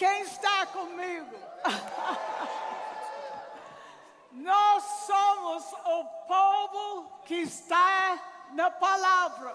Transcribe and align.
Quem 0.00 0.22
está 0.22 0.66
comigo? 0.68 1.36
Nós 4.32 4.82
somos 4.82 5.72
o 5.74 6.04
povo 6.26 7.20
que 7.26 7.34
está 7.34 8.18
na 8.52 8.70
palavra, 8.70 9.54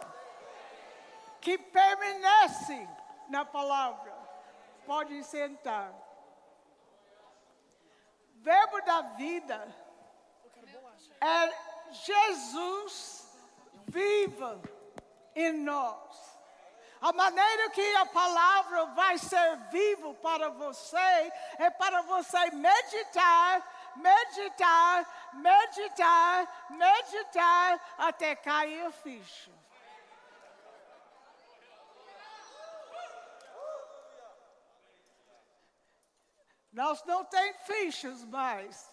que 1.41 1.57
permanece 1.57 2.87
na 3.27 3.43
palavra. 3.43 4.13
Pode 4.85 5.23
sentar. 5.23 5.91
Verbo 8.35 8.81
da 8.81 9.01
vida 9.01 9.67
é 11.21 11.57
Jesus 11.91 13.35
viva 13.87 14.61
em 15.33 15.53
nós. 15.53 16.24
A 17.01 17.13
maneira 17.13 17.69
que 17.69 17.95
a 17.97 18.05
palavra 18.05 18.85
vai 18.87 19.17
ser 19.17 19.57
vivo 19.71 20.13
para 20.15 20.49
você 20.49 21.31
é 21.59 21.69
para 21.69 22.01
você 22.03 22.51
meditar 22.51 23.75
meditar, 23.95 25.31
meditar, 25.33 26.67
meditar 26.69 27.95
até 27.97 28.35
cair 28.35 28.85
a 28.85 28.91
ficha. 28.91 29.51
Nós 36.71 37.03
não 37.05 37.23
temos 37.23 37.61
fichas 37.61 38.23
mais 38.25 38.89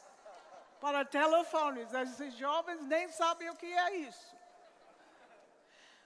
para 0.80 1.04
telefones. 1.04 1.92
Esses 1.92 2.34
jovens 2.34 2.80
nem 2.82 3.08
sabem 3.08 3.50
o 3.50 3.56
que 3.56 3.66
é 3.66 3.96
isso. 3.96 4.41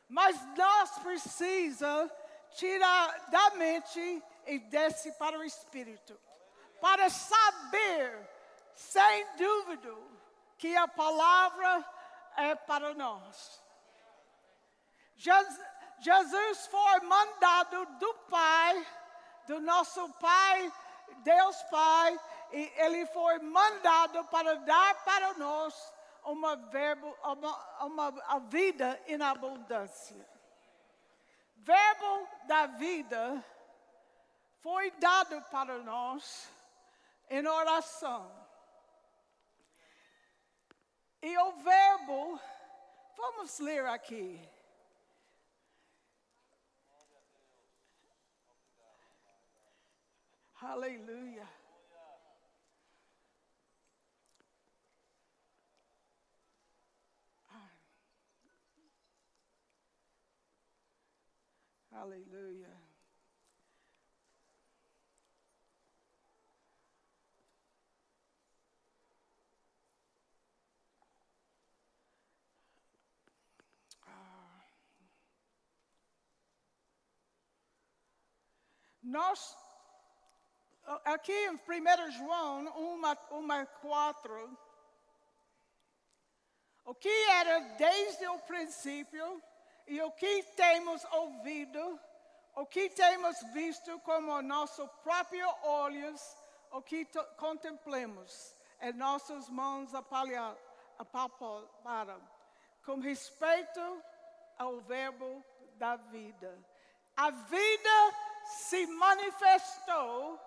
Mas 0.08 0.40
nós 0.56 0.98
precisamos 0.98 2.12
tirar 2.56 3.30
da 3.30 3.50
mente 3.50 4.22
e 4.46 4.58
descer 4.58 5.12
para 5.14 5.38
o 5.38 5.44
espírito. 5.44 6.18
Para 6.80 7.10
saber 7.10 8.28
sem 8.74 9.36
dúvida, 9.36 9.94
que 10.58 10.76
a 10.76 10.86
palavra 10.86 11.84
é 12.36 12.54
para 12.54 12.94
nós. 12.94 13.62
Jesus 15.16 16.66
foi 16.66 17.00
mandado 17.00 17.86
do 17.98 18.14
Pai, 18.30 18.86
do 19.46 19.60
nosso 19.60 20.08
Pai, 20.14 20.72
Deus 21.18 21.62
Pai, 21.64 22.20
e 22.52 22.72
ele 22.76 23.06
foi 23.06 23.38
mandado 23.38 24.24
para 24.24 24.56
dar 24.56 25.04
para 25.04 25.34
nós 25.34 25.94
uma, 26.26 26.56
verbo, 26.56 27.16
uma, 27.22 28.08
uma 28.10 28.38
vida 28.40 29.00
em 29.06 29.20
abundância. 29.22 30.28
Verbo 31.56 32.28
da 32.44 32.66
vida 32.66 33.44
foi 34.60 34.90
dado 34.92 35.40
para 35.50 35.78
nós 35.78 36.50
em 37.30 37.46
oração. 37.46 38.30
E 41.22 41.38
o 41.38 41.52
verbo, 41.52 42.40
vamos 43.16 43.58
ler 43.60 43.86
aqui. 43.86 44.48
Aleluia. 50.60 51.55
Aleluia. 62.00 62.86
Nós, 79.02 79.56
aqui 81.04 81.32
em 81.32 81.54
1 81.54 82.10
João 82.10 82.66
1, 82.76 83.00
1 83.30 83.66
4, 83.80 84.58
o 86.84 86.94
que 86.94 87.08
era 87.08 87.60
desde 87.76 88.28
o 88.28 88.38
princípio 88.40 89.42
e 89.86 90.00
o 90.00 90.10
que 90.10 90.42
temos 90.56 91.04
ouvido, 91.12 92.00
o 92.54 92.66
que 92.66 92.88
temos 92.90 93.40
visto 93.52 93.98
com 94.00 94.42
nossos 94.42 94.90
próprios 95.02 95.52
olhos, 95.62 96.36
o 96.70 96.82
que 96.82 97.06
contemplamos 97.36 98.54
em 98.80 98.92
nossas 98.92 99.48
mãos 99.48 99.92
apalparam, 100.98 102.20
com 102.84 103.00
respeito 103.00 104.02
ao 104.58 104.80
verbo 104.80 105.44
da 105.74 105.96
vida. 105.96 106.58
A 107.16 107.30
vida 107.30 108.14
se 108.44 108.86
manifestou 108.86 110.40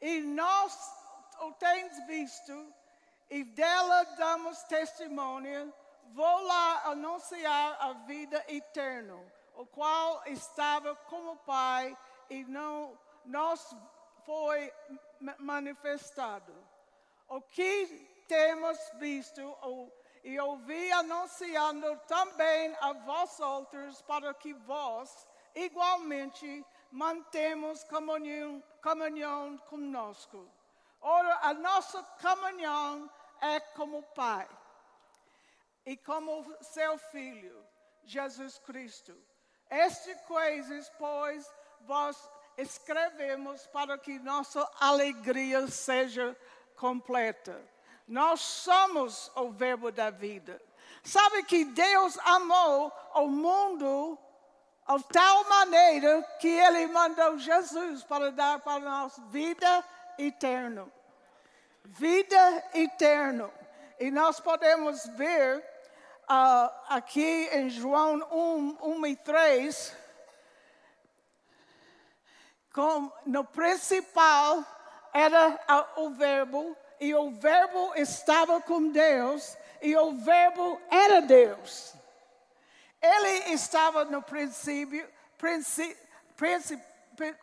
e 0.00 0.20
nós 0.20 0.74
o 1.40 1.52
temos 1.52 2.06
visto 2.06 2.74
e 3.30 3.44
dela 3.44 4.04
damos 4.16 4.62
testemunho. 4.64 5.72
Vou 6.14 6.42
lá 6.44 6.82
anunciar 6.86 7.76
a 7.80 7.92
vida 7.92 8.44
eterna, 8.48 9.14
o 9.54 9.66
qual 9.66 10.22
estava 10.26 10.94
com 10.94 11.32
o 11.32 11.36
Pai 11.36 11.96
e 12.30 12.44
não 12.44 12.98
nos 13.24 13.74
foi 14.24 14.72
manifestado. 15.38 16.54
O 17.28 17.40
que 17.40 18.24
temos 18.28 18.78
visto 18.94 19.42
e 20.24 20.38
ouvi 20.40 20.90
anunciando 20.92 21.96
também 22.06 22.74
a 22.80 22.92
vós 22.92 23.38
outros, 23.40 24.00
para 24.02 24.32
que 24.34 24.52
vós 24.54 25.26
igualmente 25.54 26.64
mantemos 26.90 27.84
comunhão, 27.84 28.62
comunhão 28.82 29.58
conosco. 29.68 30.48
Ora, 31.00 31.38
a 31.42 31.54
nossa 31.54 32.02
comunhão 32.20 33.10
é 33.40 33.60
como 33.60 34.02
Pai 34.02 34.48
e 35.86 35.96
como 35.96 36.44
seu 36.60 36.98
Filho, 36.98 37.64
Jesus 38.04 38.58
Cristo. 38.58 39.16
Estas 39.70 40.20
coisas, 40.22 40.90
pois, 40.98 41.48
vós 41.82 42.16
escrevemos 42.58 43.66
para 43.68 43.96
que 43.96 44.18
nossa 44.18 44.68
alegria 44.80 45.66
seja 45.68 46.36
completa. 46.76 47.60
Nós 48.06 48.40
somos 48.40 49.30
o 49.36 49.50
Verbo 49.50 49.92
da 49.92 50.10
vida. 50.10 50.60
Sabe 51.02 51.44
que 51.44 51.64
Deus 51.64 52.18
amou 52.18 52.92
o 53.14 53.28
mundo 53.28 54.18
de 54.88 55.04
tal 55.12 55.48
maneira 55.48 56.22
que 56.40 56.48
ele 56.48 56.86
mandou 56.88 57.38
Jesus 57.38 58.04
para 58.04 58.30
dar 58.30 58.60
para 58.60 58.80
nós 58.80 59.18
vida 59.30 59.84
eterna. 60.18 60.86
Vida 61.84 62.64
eterna. 62.74 63.50
E 63.98 64.10
nós 64.10 64.38
podemos 64.38 65.04
ver 65.16 65.75
uh, 66.28 66.70
aqui 66.88 67.48
em 67.52 67.70
João 67.70 68.16
1, 68.30 68.78
1 68.82 69.06
e 69.06 69.16
3, 69.16 69.96
com, 72.72 73.10
no 73.24 73.44
principal 73.44 74.64
era 75.12 75.58
o 75.96 76.10
Verbo, 76.10 76.76
e 77.00 77.14
o 77.14 77.30
Verbo 77.30 77.94
estava 77.94 78.60
com 78.60 78.90
Deus, 78.90 79.56
e 79.80 79.96
o 79.96 80.12
Verbo 80.16 80.80
era 80.90 81.22
Deus. 81.22 81.94
Ele 83.00 83.52
estava 83.52 84.04
no 84.04 84.22
princípio, 84.22 85.08
princípio, 85.38 85.96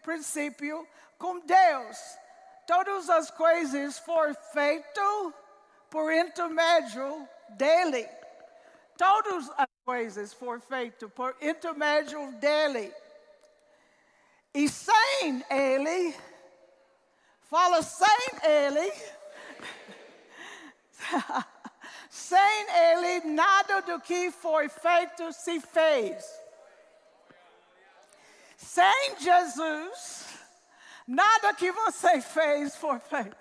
princípio 0.02 0.88
com 1.18 1.40
Deus. 1.40 2.18
Todas 2.68 3.10
as 3.10 3.32
coisas 3.32 3.98
foram 4.00 4.36
feitas 4.52 5.34
por 5.90 6.12
intermédio 6.12 7.28
dele. 7.50 8.10
Todas 8.98 9.50
as 9.58 9.68
coisas 9.86 10.34
foram 10.34 10.62
feitas 10.62 11.12
por 11.12 11.36
intermédio 11.42 12.32
dele. 12.34 12.94
E 14.54 14.70
sem 14.70 15.44
ele, 15.50 16.16
fala 17.50 17.82
sem 17.82 18.08
ele, 18.44 18.94
Sem 22.14 22.70
Ele, 22.70 23.32
nada 23.32 23.82
do 23.82 24.00
que 24.00 24.32
foi 24.32 24.70
feito 24.70 25.34
se 25.34 25.60
fez. 25.60 26.24
Sem 28.56 29.18
Jesus, 29.18 30.26
nada 31.08 31.54
que 31.54 31.72
você 31.72 32.22
fez 32.22 32.76
foi 32.76 33.00
feito. 33.00 33.36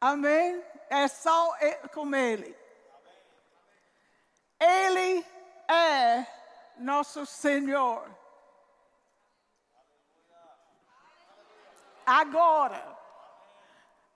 Amém? 0.00 0.62
É 0.88 1.08
só 1.08 1.56
com 1.92 2.14
Ele. 2.14 2.56
Ele 4.60 5.24
é 5.68 6.26
nosso 6.78 7.24
Senhor. 7.24 8.08
Agora, 12.04 12.96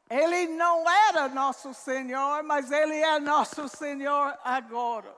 Ele 0.09 0.49
não 0.49 0.89
era 0.89 1.29
nosso 1.29 1.75
Senhor, 1.75 2.43
mas 2.43 2.71
Ele 2.73 2.97
é 2.97 3.19
nosso 3.19 3.69
Senhor 3.69 4.39
agora. 4.43 5.15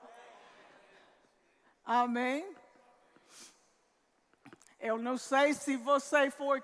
Amém? 1.84 2.56
Eu 4.80 4.98
não 4.98 5.16
sei 5.16 5.54
se 5.54 5.76
você 5.76 6.30
foi 6.30 6.62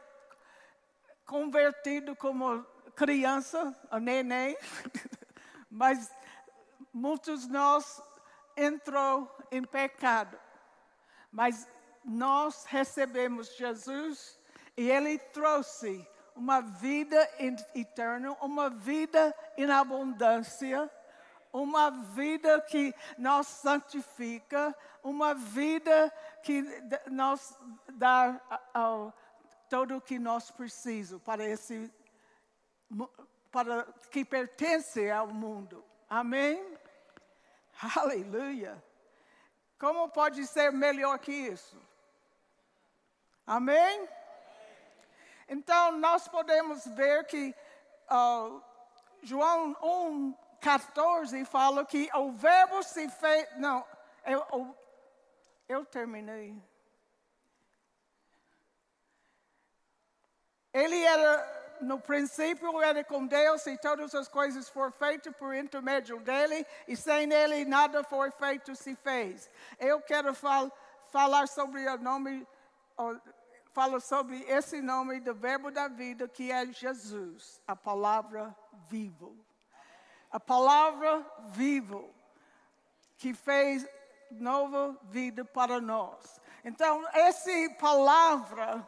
convertido 1.24 2.16
como 2.16 2.64
criança, 2.96 3.74
neném, 4.02 4.58
mas 5.70 6.10
muitos 6.92 7.46
de 7.46 7.52
nós 7.52 8.02
entrou 8.56 9.31
em 9.50 9.62
pecado. 9.64 10.38
Mas 11.31 11.69
nós 12.05 12.64
recebemos 12.64 13.56
Jesus 13.56 14.38
e 14.76 14.91
Ele 14.91 15.19
trouxe 15.19 16.06
uma 16.35 16.61
vida 16.61 17.29
eterna, 17.75 18.32
uma 18.41 18.70
vida 18.70 19.35
em 19.56 19.70
abundância, 19.70 20.91
uma 21.52 21.91
vida 21.91 22.61
que 22.62 22.94
nos 23.19 23.47
santifica, 23.47 24.75
uma 25.02 25.35
vida 25.35 26.12
que 26.43 26.62
nos 27.11 27.56
dá 27.93 28.41
tudo 29.69 29.97
o 29.97 30.00
que 30.00 30.19
nós 30.19 30.50
precisamos 30.50 31.23
para 31.23 31.44
esse 31.44 31.93
para 33.50 33.85
que 34.11 34.25
pertence 34.25 35.11
ao 35.11 35.29
mundo. 35.29 35.85
Amém? 36.08 36.79
Aleluia. 37.96 38.82
Como 39.78 40.08
pode 40.10 40.46
ser 40.46 40.70
melhor 40.70 41.18
que 41.18 41.32
isso? 41.32 41.80
Amém? 43.46 44.08
Então, 45.48 45.92
nós 45.92 46.28
podemos 46.28 46.86
ver 46.86 47.24
que 47.24 47.54
uh, 48.10 48.62
João 49.22 49.76
1, 49.82 50.34
14 50.60 51.44
fala 51.44 51.84
que 51.84 52.08
o 52.14 52.30
verbo 52.32 52.82
se 52.82 53.08
fez. 53.08 53.48
Não, 53.56 53.84
eu, 54.26 54.76
eu 55.68 55.84
terminei. 55.86 56.62
Ele 60.72 61.02
era, 61.02 61.59
no 61.80 61.98
princípio, 61.98 62.80
era 62.80 63.02
com 63.04 63.26
Deus 63.26 63.66
e 63.66 63.76
todas 63.78 64.14
as 64.14 64.28
coisas 64.28 64.68
foram 64.68 64.92
feitas 64.92 65.34
por 65.36 65.54
intermédio 65.54 66.20
dele, 66.20 66.66
e 66.86 66.96
sem 66.96 67.32
ele 67.32 67.64
nada 67.64 68.02
foi 68.04 68.30
feito 68.30 68.74
se 68.74 68.94
fez. 68.96 69.50
Eu 69.78 70.00
quero 70.00 70.34
fal, 70.34 70.70
falar 71.10 71.48
sobre 71.48 71.86
o 71.88 71.98
nome, 71.98 72.46
falo 73.72 74.00
sobre 74.00 74.42
esse 74.44 74.80
nome 74.80 75.20
do 75.20 75.34
Verbo 75.34 75.70
da 75.70 75.88
vida, 75.88 76.28
que 76.28 76.50
é 76.50 76.66
Jesus, 76.66 77.60
a 77.66 77.74
palavra 77.74 78.54
vivo. 78.88 79.36
A 80.30 80.38
palavra 80.38 81.26
vivo, 81.48 82.14
que 83.16 83.34
fez 83.34 83.86
nova 84.30 84.96
vida 85.04 85.44
para 85.44 85.80
nós. 85.80 86.40
Então, 86.64 87.04
essa 87.12 87.50
palavra 87.80 88.86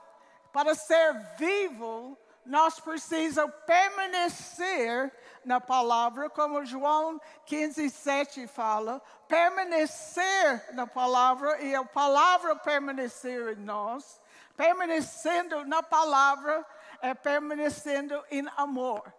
para 0.53 0.75
ser 0.75 1.15
vivo, 1.37 2.17
nós 2.45 2.81
precisamos 2.81 3.55
permanecer 3.67 5.13
na 5.45 5.61
palavra, 5.61 6.29
como 6.29 6.65
João 6.65 7.21
15, 7.47 7.89
7 7.91 8.47
fala, 8.47 9.01
permanecer 9.29 10.75
na 10.75 10.87
palavra 10.87 11.61
e 11.63 11.75
a 11.75 11.85
palavra 11.85 12.57
permanecer 12.57 13.57
em 13.57 13.61
nós. 13.61 14.21
Permanecendo 14.57 15.65
na 15.65 15.83
palavra 15.83 16.65
é 17.01 17.15
permanecendo 17.15 18.23
em 18.31 18.47
amor. 18.57 19.13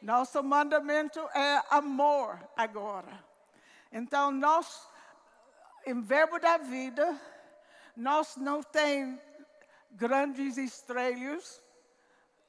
Nosso 0.00 0.42
mandamento 0.42 1.20
é 1.34 1.62
amor 1.70 2.40
agora. 2.56 3.22
Então, 3.92 4.30
nós, 4.30 4.88
em 5.84 6.00
verbo 6.00 6.38
da 6.38 6.56
vida, 6.56 7.20
nós 7.94 8.36
não 8.36 8.62
temos 8.62 9.20
grandes 9.90 10.56
estrelas. 10.56 11.62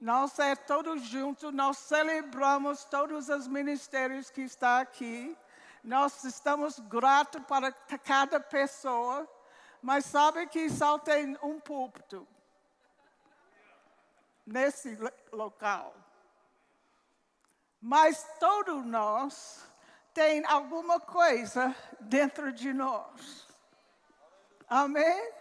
Nós 0.01 0.39
é 0.39 0.55
todos 0.55 1.03
juntos, 1.03 1.53
nós 1.53 1.77
celebramos 1.77 2.83
todos 2.85 3.29
os 3.29 3.47
ministérios 3.47 4.31
que 4.31 4.41
estão 4.41 4.79
aqui. 4.79 5.37
Nós 5.83 6.23
estamos 6.23 6.79
gratos 6.79 7.43
para 7.43 7.71
cada 7.71 8.39
pessoa, 8.39 9.29
mas 9.79 10.05
sabe 10.05 10.47
que 10.47 10.71
só 10.71 10.97
tem 10.97 11.37
um 11.43 11.59
púlpito 11.59 12.27
nesse 14.43 14.97
local. 15.31 15.95
Mas 17.79 18.27
todos 18.39 18.83
nós 18.83 19.63
tem 20.15 20.43
alguma 20.47 20.99
coisa 20.99 21.75
dentro 21.99 22.51
de 22.51 22.73
nós. 22.73 23.47
Amém? 24.67 25.40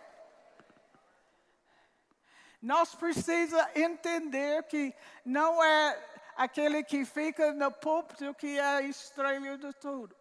Nós 2.61 2.95
precisamos 2.95 3.75
entender 3.75 4.63
que 4.65 4.95
não 5.25 5.63
é 5.63 6.11
aquele 6.37 6.83
que 6.83 7.05
fica 7.05 7.53
no 7.53 7.71
púlpito 7.71 8.35
que 8.35 8.59
é 8.59 8.63
a 8.63 8.83
estrela 8.83 9.57
de 9.57 9.73
tudo. 9.75 10.15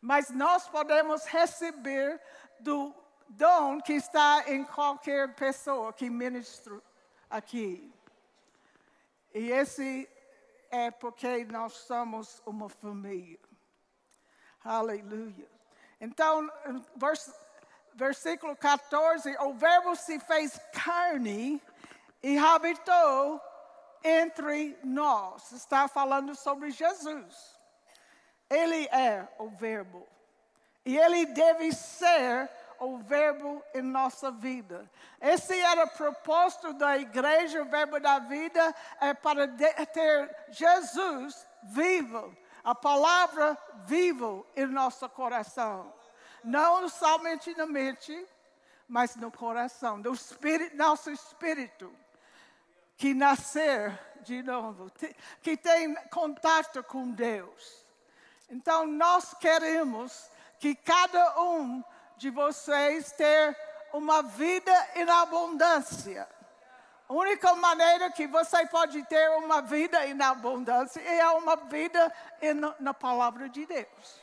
Mas 0.00 0.30
nós 0.30 0.66
podemos 0.68 1.24
receber 1.26 2.20
do 2.60 2.94
dom 3.28 3.80
que 3.80 3.92
está 3.92 4.44
em 4.48 4.64
qualquer 4.64 5.34
pessoa 5.34 5.92
que 5.92 6.08
ministra 6.10 6.80
aqui. 7.30 7.92
E 9.34 9.50
esse 9.50 10.08
é 10.70 10.90
porque 10.90 11.44
nós 11.44 11.72
somos 11.72 12.42
uma 12.44 12.68
família. 12.68 13.38
Aleluia. 14.64 15.48
Então, 16.00 16.50
verso 16.96 17.32
versículo 17.94 18.56
14, 18.56 19.36
o 19.40 19.54
Verbo 19.54 19.94
se 19.96 20.18
fez 20.18 20.58
carne 20.72 21.62
e 22.22 22.38
habitou 22.38 23.40
entre 24.02 24.78
nós. 24.82 25.52
Está 25.52 25.88
falando 25.88 26.34
sobre 26.34 26.70
Jesus. 26.70 27.58
Ele 28.48 28.86
é 28.88 29.26
o 29.38 29.48
Verbo. 29.50 30.06
E 30.84 30.98
ele 30.98 31.26
deve 31.26 31.72
ser 31.72 32.50
o 32.78 32.98
Verbo 32.98 33.62
em 33.72 33.82
nossa 33.82 34.30
vida. 34.30 34.90
Esse 35.20 35.58
era 35.58 35.84
o 35.84 35.90
propósito 35.90 36.72
da 36.72 36.98
igreja, 36.98 37.62
o 37.62 37.66
Verbo 37.66 38.00
da 38.00 38.18
vida, 38.18 38.74
é 39.00 39.14
para 39.14 39.46
ter 39.48 40.36
Jesus 40.50 41.46
vivo, 41.62 42.36
a 42.64 42.74
palavra 42.74 43.56
vivo 43.86 44.44
em 44.56 44.66
nosso 44.66 45.08
coração 45.10 45.94
não 46.44 46.88
somente 46.88 47.54
na 47.56 47.66
mente, 47.66 48.26
mas 48.88 49.16
no 49.16 49.30
coração, 49.30 50.00
do 50.00 50.12
espírito, 50.12 50.76
nosso 50.76 51.10
espírito, 51.10 51.94
que 52.96 53.14
nascer 53.14 53.98
de 54.22 54.42
novo, 54.42 54.90
que 55.42 55.56
tem 55.56 55.94
contato 56.10 56.82
com 56.84 57.10
Deus. 57.10 57.84
Então, 58.48 58.86
nós 58.86 59.34
queremos 59.34 60.30
que 60.58 60.74
cada 60.74 61.40
um 61.40 61.82
de 62.16 62.30
vocês 62.30 63.12
ter 63.12 63.56
uma 63.92 64.22
vida 64.22 64.72
em 64.94 65.08
abundância. 65.08 66.28
A 67.08 67.12
única 67.12 67.54
maneira 67.54 68.10
que 68.10 68.26
você 68.26 68.66
pode 68.66 69.02
ter 69.04 69.30
uma 69.38 69.60
vida 69.60 70.06
em 70.06 70.20
abundância 70.22 71.00
é 71.00 71.26
uma 71.30 71.56
vida 71.56 72.12
na 72.78 72.94
palavra 72.94 73.48
de 73.48 73.66
Deus 73.66 74.21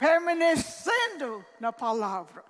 permanecendo 0.00 1.44
na 1.60 1.70
palavra. 1.70 2.42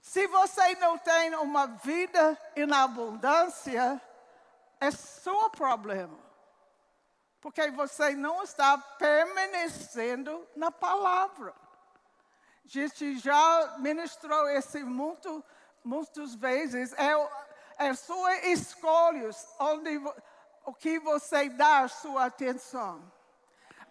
Se 0.00 0.26
você 0.26 0.74
não 0.76 0.96
tem 0.96 1.34
uma 1.34 1.66
vida 1.66 2.38
em 2.56 2.72
abundância, 2.72 4.00
é 4.80 4.90
seu 4.90 5.50
problema. 5.50 6.18
Porque 7.38 7.70
você 7.70 8.16
não 8.16 8.42
está 8.42 8.78
permanecendo 8.78 10.48
na 10.56 10.70
palavra. 10.70 11.54
A 12.64 12.68
gente 12.68 13.18
já 13.18 13.76
ministrou 13.78 14.48
esse 14.48 14.82
muito, 14.82 15.44
muitas 15.84 16.34
vezes. 16.34 16.94
É, 16.94 17.88
é 17.88 17.92
sua 17.92 18.34
escolha 18.46 19.28
onde 19.58 20.00
o 20.64 20.72
que 20.72 20.98
você 20.98 21.50
dá 21.50 21.86
sua 21.88 22.24
atenção. 22.24 23.12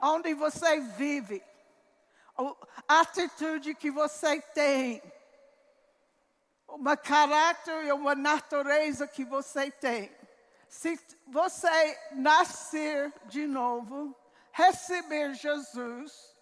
Onde 0.01 0.33
você 0.33 0.79
vive 0.79 1.43
a 2.37 2.99
atitude 3.01 3.73
que 3.73 3.89
você 3.89 4.39
tem, 4.41 5.01
uma 6.67 6.95
caráter 6.95 7.85
e 7.85 7.91
uma 7.91 8.13
natureza 8.13 9.07
que 9.07 9.25
você 9.25 9.71
tem. 9.71 10.15
Se 10.69 10.99
você 11.27 11.99
nascer 12.11 13.13
de 13.25 13.47
novo, 13.47 14.15
receber 14.51 15.33
Jesus, 15.33 16.35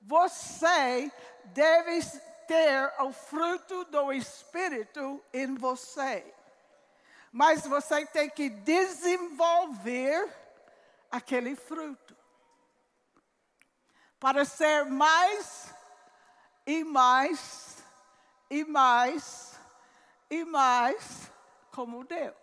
você 0.00 1.10
deve 1.46 2.00
ter 2.46 2.92
o 3.00 3.12
fruto 3.12 3.84
do 3.84 4.12
Espírito 4.12 5.22
em 5.32 5.54
você. 5.54 6.24
Mas 7.32 7.66
você 7.66 8.06
tem 8.06 8.30
que 8.30 8.48
desenvolver 8.48 10.32
aquele 11.10 11.56
fruto. 11.56 12.16
Para 14.24 14.46
ser 14.46 14.86
mais 14.86 15.74
e 16.66 16.82
mais 16.82 17.76
e 18.48 18.64
mais 18.64 19.60
e 20.30 20.46
mais 20.46 21.30
como 21.70 22.04
Deus. 22.04 22.34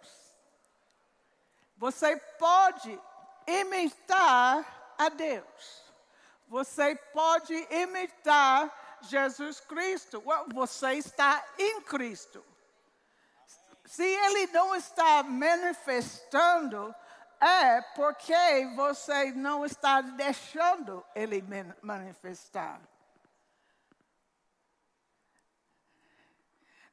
Você 1.78 2.16
pode 2.38 3.02
imitar 3.48 4.94
a 4.96 5.10
Deus. 5.10 5.84
Você 6.48 6.96
pode 7.12 7.56
imitar 7.72 9.00
Jesus 9.02 9.60
Cristo. 9.62 10.24
Você 10.54 10.94
está 10.94 11.44
em 11.58 11.82
Cristo. 11.82 12.46
Se 13.88 14.06
ele 14.06 14.46
não 14.54 14.76
está 14.76 15.24
manifestando, 15.24 16.94
é 17.42 17.82
porque 17.96 18.34
você 18.76 19.32
não 19.32 19.66
está 19.66 20.00
deixando 20.02 21.04
ele 21.16 21.44
manifestar. 21.82 22.80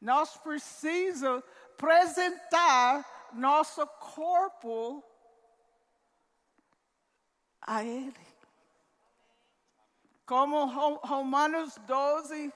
Nós 0.00 0.36
precisamos 0.38 1.44
apresentar 1.74 3.04
nosso 3.32 3.86
corpo 3.86 5.04
a 7.60 7.84
Ele. 7.84 8.26
Como 10.24 10.64
Romanos 10.66 11.76
12. 11.78 12.52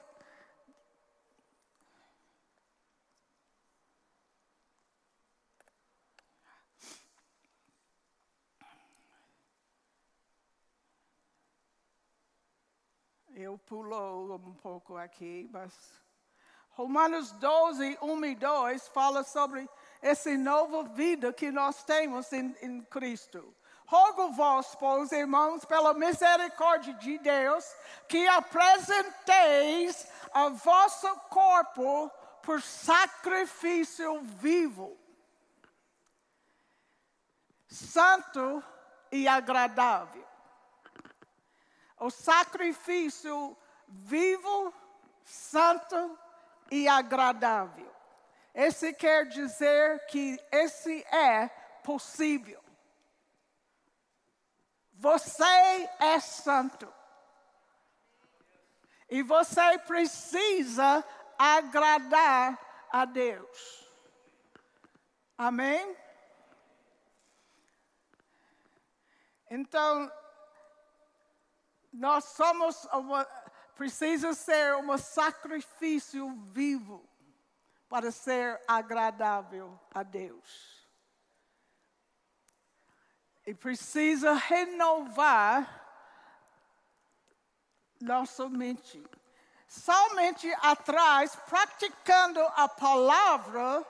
Eu 13.53 14.41
um 14.47 14.53
pouco 14.55 14.97
aqui, 14.97 15.47
mas 15.51 15.71
Romanos 16.71 17.31
12, 17.33 17.99
1 18.01 18.25
e 18.25 18.35
2 18.35 18.87
fala 18.87 19.23
sobre 19.23 19.69
essa 20.01 20.35
nova 20.35 20.83
vida 20.85 21.31
que 21.31 21.51
nós 21.51 21.83
temos 21.83 22.33
em, 22.33 22.55
em 22.63 22.81
Cristo. 22.81 23.55
Rogo 23.85 24.31
vós, 24.31 24.73
pois, 24.73 25.11
irmãos, 25.11 25.65
pela 25.65 25.93
misericórdia 25.93 26.95
de 26.95 27.19
Deus, 27.19 27.63
que 28.07 28.27
apresenteis 28.27 30.07
o 30.33 30.49
vosso 30.55 31.15
corpo 31.29 32.09
por 32.41 32.59
sacrifício 32.59 34.19
vivo, 34.23 34.97
santo 37.67 38.63
e 39.11 39.27
agradável. 39.27 40.32
O 42.03 42.09
sacrifício 42.09 43.55
vivo, 43.87 44.73
santo 45.23 46.19
e 46.69 46.85
agradável. 46.85 47.89
Esse 48.53 48.91
quer 48.91 49.25
dizer 49.29 50.05
que 50.07 50.37
esse 50.51 51.01
é 51.05 51.47
possível. 51.81 52.61
Você 54.91 55.89
é 55.97 56.19
santo. 56.19 56.93
E 59.09 59.23
você 59.23 59.77
precisa 59.79 61.05
agradar 61.39 62.59
a 62.91 63.05
Deus. 63.05 63.89
Amém? 65.37 65.95
Então, 69.49 70.11
nós 71.93 72.23
somos, 72.25 72.85
uma, 72.85 73.23
precisa 73.75 74.33
ser 74.33 74.75
um 74.75 74.97
sacrifício 74.97 76.29
vivo 76.51 77.07
para 77.87 78.11
ser 78.11 78.59
agradável 78.67 79.79
a 79.93 80.01
Deus. 80.01 80.83
E 83.45 83.53
precisa 83.53 84.33
renovar 84.33 85.81
nossa 88.01 88.49
mente. 88.49 89.03
Somente 89.67 90.51
atrás, 90.61 91.35
praticando 91.47 92.39
a 92.55 92.67
palavra, 92.67 93.85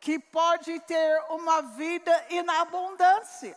que 0.00 0.18
pode 0.18 0.80
ter 0.80 1.22
uma 1.30 1.62
vida 1.62 2.26
em 2.30 2.48
abundância. 2.48 3.56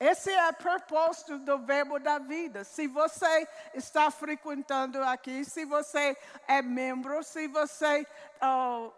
Esse 0.00 0.30
é 0.30 0.48
o 0.48 0.54
propósito 0.54 1.38
do 1.40 1.58
verbo 1.58 1.98
da 1.98 2.18
vida. 2.20 2.62
Se 2.62 2.86
você 2.86 3.48
está 3.74 4.10
frequentando 4.12 5.02
aqui, 5.02 5.44
se 5.44 5.64
você 5.64 6.16
é 6.46 6.62
membro, 6.62 7.22
se 7.24 7.48
você 7.48 8.06
oh, 8.40 8.92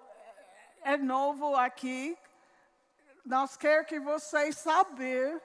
é 0.83 0.99
novo 0.99 1.57
aqui, 1.57 2.19
nós 3.25 3.57
queremos 3.57 3.89
que 3.89 3.99
vocês 3.99 4.59
saber 4.59 5.41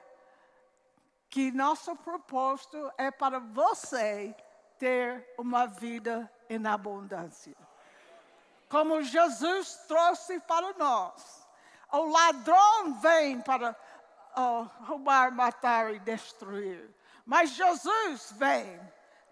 que 1.30 1.50
nosso 1.52 1.96
propósito 1.96 2.92
é 2.98 3.10
para 3.10 3.38
você 3.38 4.34
ter 4.78 5.26
uma 5.38 5.66
vida 5.66 6.30
em 6.50 6.66
abundância. 6.66 7.56
Como 8.68 9.02
Jesus 9.02 9.74
trouxe 9.88 10.38
para 10.40 10.74
nós. 10.74 11.46
O 11.92 12.10
ladrão 12.10 13.00
vem 13.00 13.40
para 13.40 13.76
oh, 14.36 14.62
roubar, 14.84 15.32
matar 15.32 15.94
e 15.94 15.98
destruir. 15.98 16.94
Mas 17.24 17.50
Jesus 17.50 18.32
vem 18.32 18.80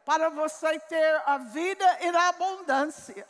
para 0.04 0.28
você 0.28 0.78
ter 0.80 1.22
a 1.26 1.38
vida 1.38 1.98
em 2.00 2.14
abundância. 2.14 3.26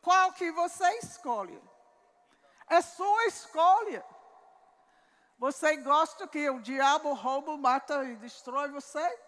Qual 0.00 0.32
que 0.32 0.50
você 0.52 0.88
escolhe? 0.98 1.60
É 2.68 2.80
sua 2.80 3.26
escolha. 3.26 4.04
Você 5.38 5.76
gosta 5.76 6.26
que 6.26 6.48
o 6.48 6.60
diabo 6.60 7.12
rouba, 7.12 7.56
mata 7.56 8.04
e 8.04 8.16
destrói 8.16 8.70
você? 8.70 9.18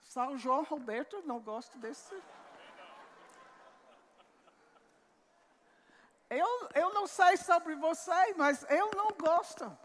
São 0.00 0.38
João 0.38 0.62
Roberto 0.62 1.22
não 1.24 1.40
gosta 1.40 1.76
desse. 1.78 2.14
Eu, 6.30 6.68
eu 6.74 6.94
não 6.94 7.06
sei 7.06 7.36
sobre 7.36 7.74
você, 7.74 8.34
mas 8.36 8.64
eu 8.68 8.90
não 8.96 9.08
gosto. 9.10 9.78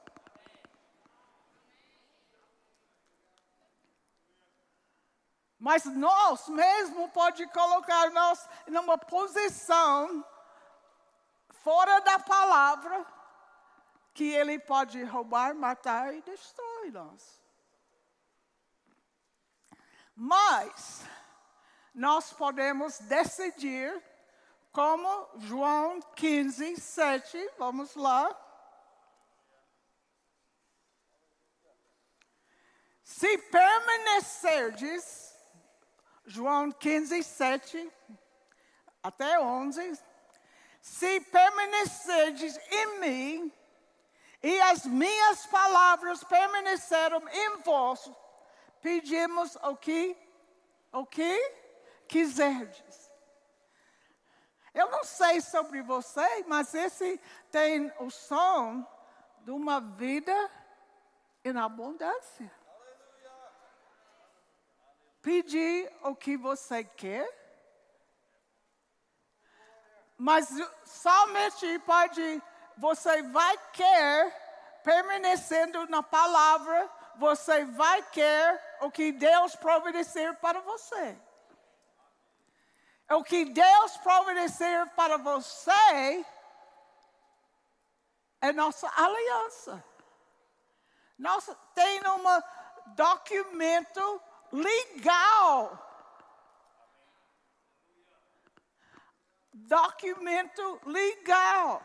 Mas 5.59 5.83
nós 5.83 6.47
mesmo 6.47 7.09
pode 7.09 7.45
colocar 7.47 8.09
nós 8.11 8.47
numa 8.67 8.97
posição 8.97 10.25
fora 11.49 11.99
da 11.99 12.17
palavra 12.17 13.05
que 14.13 14.23
ele 14.23 14.57
pode 14.57 15.03
roubar, 15.03 15.53
matar 15.53 16.13
e 16.13 16.21
destruir 16.21 16.93
nós. 16.93 17.41
Mas 20.15 21.05
nós 21.93 22.31
podemos 22.31 22.99
decidir 22.99 24.01
como 24.71 25.29
João 25.37 25.99
15, 26.15 26.79
7, 26.79 27.51
vamos 27.57 27.95
lá. 27.95 28.35
Se 33.03 33.37
permanecerdes, 33.37 35.35
João 36.25 36.71
15, 36.71 37.23
7 37.23 37.91
até 39.01 39.39
11, 39.39 39.99
se 40.81 41.19
permanecerdes 41.21 42.57
em 42.71 42.99
mim, 42.99 43.53
e 44.41 44.61
as 44.61 44.85
minhas 44.85 45.45
palavras 45.47 46.23
permaneceram 46.23 47.27
em 47.27 47.57
vós, 47.57 48.09
pedimos 48.81 49.55
o 49.57 49.75
que, 49.75 50.15
o 50.93 51.05
que 51.05 51.37
quiserdes. 52.07 52.98
Eu 54.79 54.89
não 54.89 55.03
sei 55.03 55.41
sobre 55.41 55.81
você, 55.81 56.43
mas 56.47 56.73
esse 56.73 57.19
tem 57.51 57.91
o 57.99 58.09
som 58.09 58.85
de 59.41 59.51
uma 59.51 59.81
vida 59.81 60.33
em 61.43 61.57
abundância. 61.57 62.51
Pedir 65.21 65.91
o 66.03 66.15
que 66.15 66.37
você 66.37 66.83
quer 66.83 67.39
Mas 70.19 70.49
somente 70.85 71.79
pode, 71.79 72.43
você 72.75 73.23
vai 73.23 73.57
querer 73.71 74.33
permanecendo 74.83 75.87
na 75.87 76.03
palavra, 76.03 76.89
você 77.15 77.63
vai 77.63 78.03
querer 78.09 78.61
o 78.81 78.91
que 78.91 79.13
Deus 79.13 79.55
providenciar 79.55 80.35
para 80.35 80.59
você. 80.59 81.17
O 83.09 83.23
que 83.23 83.45
Deus 83.45 83.97
providenciar 83.97 84.87
para 84.95 85.17
você 85.17 86.23
é 88.41 88.51
nossa 88.53 88.87
aliança. 88.95 89.83
Nós 91.17 91.49
tem 91.73 91.99
um 92.07 92.23
documento 92.93 94.21
legal. 94.51 95.85
Documento 99.51 100.79
legal. 100.85 101.81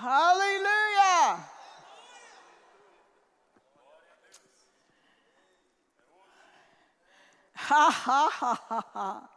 Aleluia! 0.00 1.63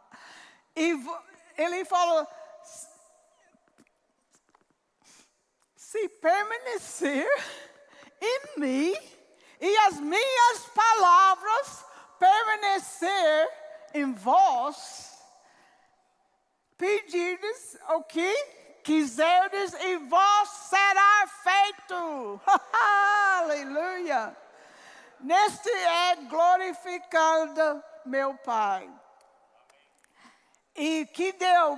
e 0.76 0.94
ele 1.56 1.84
falou: 1.84 2.26
se 5.76 6.08
permanecer 6.08 7.26
em 8.20 8.60
mim 8.60 8.94
e 9.60 9.78
as 9.78 9.94
minhas 10.00 10.66
palavras 10.74 11.84
permanecer 12.18 13.50
em 13.94 14.12
vós, 14.12 15.18
pedides 16.76 17.78
o 17.90 18.02
que 18.02 18.34
quiserdes 18.84 19.72
e 19.74 19.96
vós 19.96 20.48
será 20.48 21.26
feito. 21.42 22.40
Aleluia. 23.38 24.36
Neste 25.20 25.70
é 25.70 26.16
glorificado 26.16 27.82
meu 28.08 28.34
Pai. 28.38 28.90
E 30.74 31.06
que 31.06 31.32
deu 31.32 31.76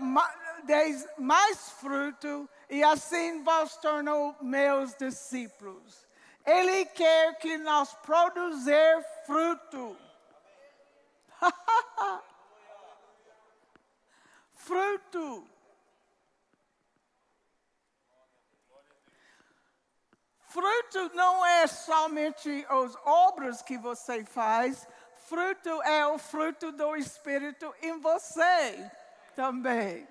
mais 1.18 1.70
fruto, 1.70 2.48
e 2.68 2.82
assim 2.82 3.42
vos 3.42 3.76
tornou 3.76 4.36
meus 4.40 4.94
discípulos. 4.94 6.06
Ele 6.44 6.86
quer 6.86 7.38
que 7.38 7.58
nós 7.58 7.92
produzir 7.96 9.04
fruto. 9.26 9.96
fruto. 14.54 15.50
Fruto 20.50 21.14
não 21.14 21.46
é 21.46 21.66
somente 21.68 22.66
as 22.68 22.96
obras 23.04 23.62
que 23.62 23.78
você 23.78 24.24
faz, 24.24 24.84
fruto 25.30 25.80
é 25.82 26.04
o 26.08 26.18
fruto 26.18 26.72
do 26.72 26.96
Espírito 26.96 27.72
em 27.80 28.00
você 28.00 28.90
também. 29.36 30.08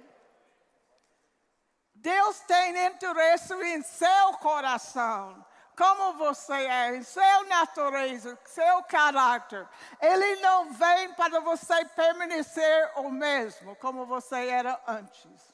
Deus 1.94 2.40
tem 2.48 2.86
interesse 2.86 3.54
em 3.54 3.82
seu 3.82 4.34
coração, 4.40 5.46
como 5.78 6.14
você 6.14 6.54
é, 6.54 6.96
em 6.96 7.04
seu 7.04 7.46
natureza, 7.50 8.40
seu 8.46 8.82
caráter. 8.84 9.68
Ele 10.02 10.38
não 10.38 10.72
vem 10.72 11.14
para 11.16 11.42
você 11.42 11.84
permanecer 11.88 12.92
o 12.96 13.10
mesmo 13.12 13.76
como 13.76 14.06
você 14.06 14.48
era 14.48 14.80
antes. 14.88 15.54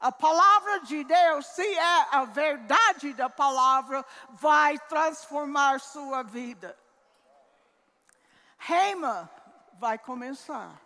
A 0.00 0.10
palavra 0.10 0.80
de 0.80 1.04
Deus, 1.04 1.46
se 1.46 1.62
é 1.62 2.06
a 2.10 2.24
verdade 2.24 3.12
da 3.12 3.28
palavra, 3.28 4.02
vai 4.30 4.78
transformar 4.78 5.78
sua 5.78 6.22
vida. 6.22 6.81
Reima 8.64 9.28
vai 9.72 9.98
começar. 9.98 10.80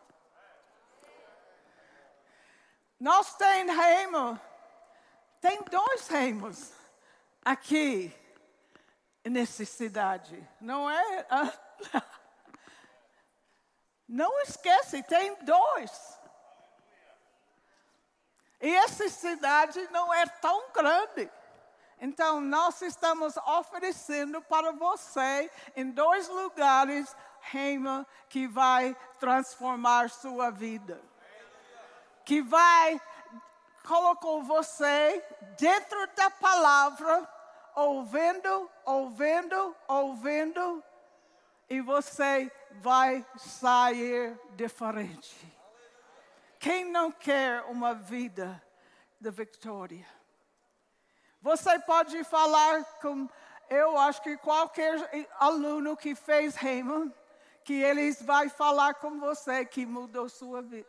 Nós 2.99 3.35
temos 3.37 3.77
reino, 3.77 4.41
tem 5.43 5.63
dois 5.65 6.09
reinos 6.09 6.73
aqui 7.45 8.11
nessa 9.23 9.67
cidade, 9.67 10.43
não 10.59 10.91
é? 10.91 11.27
Não 14.09 14.41
esquece, 14.43 15.03
tem 15.03 15.35
dois. 15.43 16.19
E 18.61 18.73
essa 18.73 19.09
cidade 19.09 19.85
não 19.91 20.15
é 20.15 20.25
tão 20.27 20.71
grande. 20.71 21.29
Então, 22.01 22.41
nós 22.41 22.83
estamos 22.83 23.37
oferecendo 23.39 24.43
para 24.43 24.71
você, 24.73 25.51
em 25.75 25.91
dois 25.91 26.29
lugares, 26.29 27.17
reino 27.51 28.07
que 28.29 28.47
vai 28.47 28.97
transformar 29.19 30.11
sua 30.11 30.51
vida. 30.51 31.01
Que 32.25 32.43
vai 32.43 33.01
colocar 33.87 34.43
você 34.45 35.25
dentro 35.59 36.07
da 36.17 36.31
palavra, 36.31 37.29
ouvindo, 37.75 38.71
ouvindo, 38.85 39.77
ouvindo, 39.87 40.83
e 41.69 41.81
você 41.81 42.51
vai 42.81 43.25
sair 43.37 44.39
diferente. 44.55 45.55
Quem 46.59 46.85
não 46.85 47.13
quer 47.13 47.63
uma 47.65 47.95
vida 47.95 48.61
de 49.21 49.31
vitória? 49.31 50.07
Você 51.41 51.79
pode 51.81 52.25
falar 52.25 52.83
com, 53.01 53.29
eu 53.71 53.97
acho 53.97 54.21
que 54.23 54.37
qualquer 54.37 55.29
aluno 55.39 55.97
que 55.97 56.15
fez 56.15 56.57
Rema, 56.57 57.13
que 57.67 57.83
eles 57.83 58.23
vai 58.23 58.49
falar 58.49 58.95
com 58.95 59.19
você 59.19 59.65
que 59.65 59.85
mudou 59.85 60.29
sua 60.29 60.63
vida. 60.63 60.89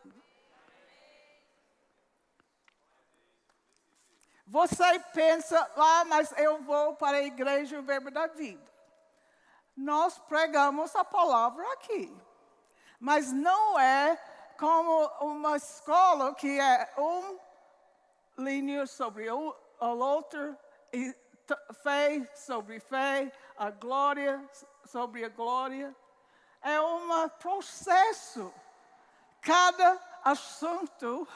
Você 4.46 5.00
pensa, 5.12 5.60
ah, 5.76 6.06
mas 6.06 6.32
eu 6.38 6.62
vou 6.62 6.96
para 6.96 7.18
a 7.18 7.24
igreja 7.24 7.80
o 7.80 7.84
verbo 7.84 8.12
da 8.12 8.28
vida. 8.28 8.64
Nós 9.76 10.20
pregamos 10.20 10.96
a 10.96 11.04
palavra 11.04 11.66
aqui. 11.74 12.16
Mas 13.00 13.32
não 13.32 13.80
é 13.80 14.16
como 14.60 15.08
uma 15.20 15.58
escola 15.58 16.36
que 16.36 16.60
é 16.60 16.94
um 16.96 17.40
linha 18.38 18.86
sobre 18.86 19.32
o, 19.32 19.56
outro, 19.80 20.56
e 20.94 21.12
fé 21.82 22.32
sobre 22.36 22.80
fé, 22.80 23.32
a 23.58 23.72
glória 23.72 24.48
sobre 24.86 25.26
a 25.26 25.30
glória. 25.30 25.96
É 26.62 26.80
um 26.82 27.30
processo. 27.30 28.54
Cada 29.42 30.00
assunto, 30.24 31.28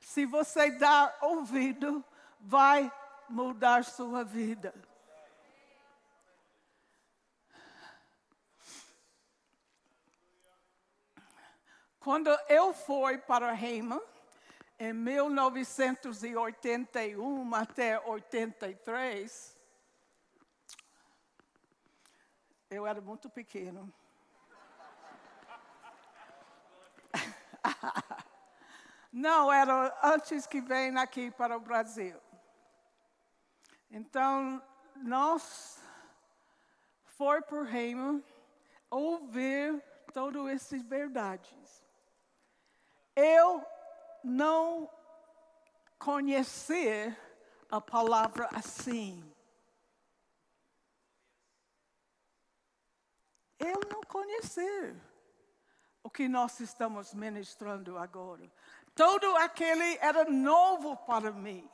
se 0.00 0.24
você 0.24 0.70
dar 0.70 1.18
ouvido, 1.22 2.02
vai 2.40 2.90
mudar 3.28 3.84
sua 3.84 4.24
vida. 4.24 4.74
Quando 11.98 12.30
eu 12.48 12.72
fui 12.74 13.16
para 13.16 13.52
Reima, 13.52 14.02
em 14.76 14.92
1981 14.92 17.54
até 17.54 18.00
83, 18.00 19.56
eu 22.68 22.84
era 22.84 23.00
muito 23.00 23.30
pequeno. 23.30 23.94
Não, 29.12 29.52
era 29.52 29.98
antes 30.02 30.46
que 30.46 30.60
venha 30.60 31.00
aqui 31.02 31.30
para 31.30 31.56
o 31.56 31.60
Brasil. 31.60 32.18
Então, 33.90 34.62
nós 34.96 35.82
foi 37.04 37.42
por 37.42 37.64
Reima 37.64 38.22
ouvir 38.90 39.82
todas 40.12 40.46
essas 40.48 40.82
verdades 40.82 41.82
eu 43.14 43.64
não 44.24 44.88
conhecer 45.98 47.16
a 47.70 47.80
palavra 47.80 48.48
assim. 48.52 49.22
Eu 53.58 53.80
não 53.90 54.00
conhecer 54.02 54.96
o 56.02 56.10
que 56.10 56.28
nós 56.28 56.58
estamos 56.60 57.14
ministrando 57.14 57.96
agora. 57.96 58.50
Todo 58.94 59.36
aquele 59.36 59.96
era 59.98 60.24
novo 60.24 60.96
para 60.96 61.30
mim. 61.30 61.68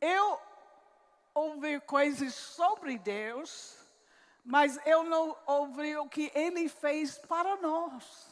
Eu 0.00 0.40
ouvir 1.34 1.80
coisas 1.82 2.34
sobre 2.34 2.98
Deus, 2.98 3.78
mas 4.44 4.78
eu 4.86 5.02
não 5.04 5.36
ouvi 5.46 5.96
o 5.96 6.08
que 6.08 6.30
Ele 6.34 6.68
fez 6.68 7.18
para 7.18 7.56
nós. 7.56 8.28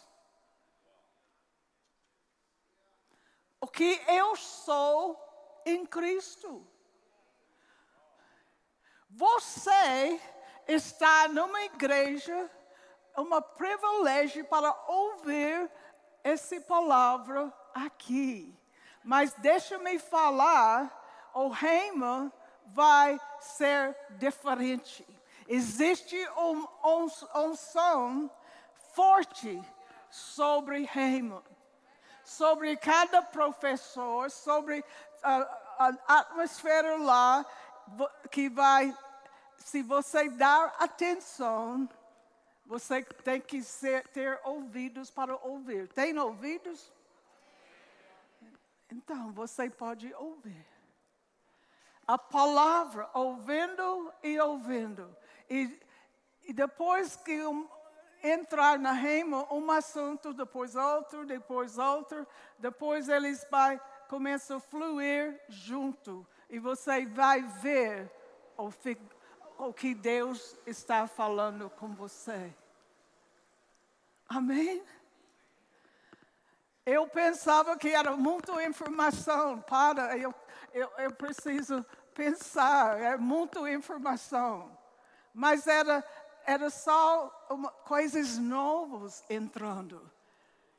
O 3.61 3.67
que 3.67 4.03
eu 4.09 4.37
sou 4.37 5.19
em 5.65 5.87
Cristo. 5.87 6.67
Você 9.09 10.21
está 10.73 11.29
numa 11.29 11.63
igreja, 11.65 12.51
um 13.17 13.43
privilégio 13.57 14.45
para 14.45 14.73
ouvir 14.87 15.71
essa 16.23 16.61
palavra 16.61 17.53
aqui. 17.75 18.57
Mas 19.03 19.33
deixa-me 19.35 19.99
falar, 19.99 21.31
o 21.35 21.49
reino 21.49 22.33
vai 22.67 23.19
ser 23.41 23.97
diferente. 24.11 25.07
Existe 25.49 26.17
um, 26.37 26.67
um, 26.85 27.07
um 27.35 27.57
som 27.57 28.31
forte 28.95 29.61
sobre 30.11 30.85
reino, 30.85 31.43
sobre 32.25 32.77
cada 32.77 33.23
professor, 33.23 34.31
sobre 34.31 34.85
a, 35.23 35.37
a 35.79 36.19
atmosfera 36.19 36.97
lá, 36.99 37.45
que 38.31 38.49
vai, 38.49 38.97
se 39.65 39.83
você 39.83 40.29
dar 40.31 40.75
atenção, 40.79 41.89
você 42.67 43.03
tem 43.03 43.41
que 43.41 43.63
ser, 43.63 44.07
ter 44.09 44.41
ouvidos 44.45 45.11
para 45.11 45.37
ouvir. 45.37 45.89
Tem 45.89 46.19
ouvidos? 46.19 46.93
Então, 48.91 49.33
você 49.33 49.71
pode 49.71 50.13
ouvir. 50.15 50.67
A 52.07 52.19
palavra, 52.19 53.09
ouvindo 53.15 54.13
e 54.23 54.39
ouvindo. 54.41 55.17
E, 55.49 55.81
e 56.45 56.53
depois 56.53 57.15
que 57.17 57.41
um, 57.47 57.69
entrar 58.23 58.79
na 58.79 58.93
rema, 58.93 59.53
um 59.53 59.71
assunto, 59.71 60.33
depois 60.33 60.75
outro, 60.75 61.25
depois 61.25 61.79
outro, 61.79 62.27
depois 62.59 63.09
eles 63.09 63.47
vai, 63.51 63.81
começam 64.09 64.57
a 64.57 64.61
fluir 64.61 65.41
junto. 65.49 66.27
E 66.49 66.59
você 66.59 67.07
vai 67.07 67.43
ver 67.43 68.11
o, 68.57 68.71
o 69.67 69.73
que 69.73 69.95
Deus 69.95 70.57
está 70.67 71.07
falando 71.07 71.69
com 71.71 71.95
você. 71.95 72.53
Amém? 74.29 74.83
Eu 76.87 77.07
pensava 77.09 77.77
que 77.77 77.89
era 77.89 78.17
muita 78.17 78.65
informação. 78.65 79.61
Para, 79.61 80.17
eu, 80.17 80.35
eu, 80.73 80.91
eu 80.99 81.13
preciso 81.13 81.85
pensar, 82.15 83.01
é 83.01 83.17
muita 83.17 83.61
informação. 83.71 84.77
Mas 85.35 85.67
era, 85.67 86.05
era 86.47 86.71
só 86.71 87.47
uma, 87.51 87.71
coisas 87.71 88.39
novas 88.39 89.23
entrando. 89.29 90.11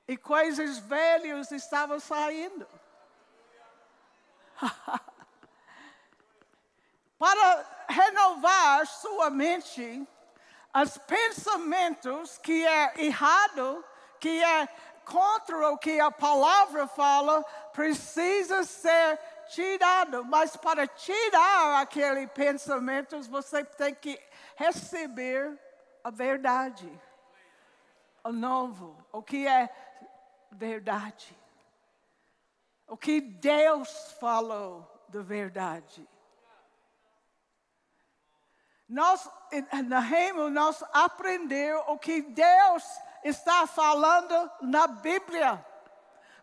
E 0.08 0.18
coisas 0.18 0.80
velhas 0.80 1.52
estavam 1.52 2.00
saindo. 2.00 2.68
Para 7.22 7.64
renovar 7.88 8.88
sua 8.88 9.30
mente, 9.30 10.08
os 10.74 10.98
pensamentos 10.98 12.40
que 12.40 12.66
é 12.66 13.00
errado, 13.00 13.86
que 14.20 14.44
é 14.44 14.68
contra 15.06 15.70
o 15.70 15.78
que 15.78 16.00
a 16.00 16.10
palavra 16.10 16.88
fala, 16.88 17.44
precisa 17.74 18.64
ser 18.64 19.20
tirado. 19.50 20.26
Mas 20.26 20.58
para 20.58 20.88
tirar 20.88 21.80
aquele 21.80 22.26
pensamento, 22.26 23.22
você 23.30 23.64
tem 23.64 23.94
que 23.94 24.20
receber 24.56 25.60
a 26.04 26.10
verdade. 26.10 26.92
O 28.24 28.32
novo, 28.32 28.98
o 29.12 29.22
que 29.22 29.46
é 29.48 29.70
verdade. 30.52 31.38
O 32.88 32.98
que 32.98 33.22
Deus 33.22 34.12
falou 34.20 35.06
de 35.08 35.22
verdade. 35.22 36.11
Nós, 38.92 39.26
na 39.88 40.02
Remo, 40.02 40.50
nós 40.50 40.84
aprendemos 40.92 41.82
o 41.88 41.98
que 41.98 42.22
Deus 42.22 42.84
está 43.24 43.66
falando 43.66 44.52
na 44.60 44.86
Bíblia. 44.86 45.66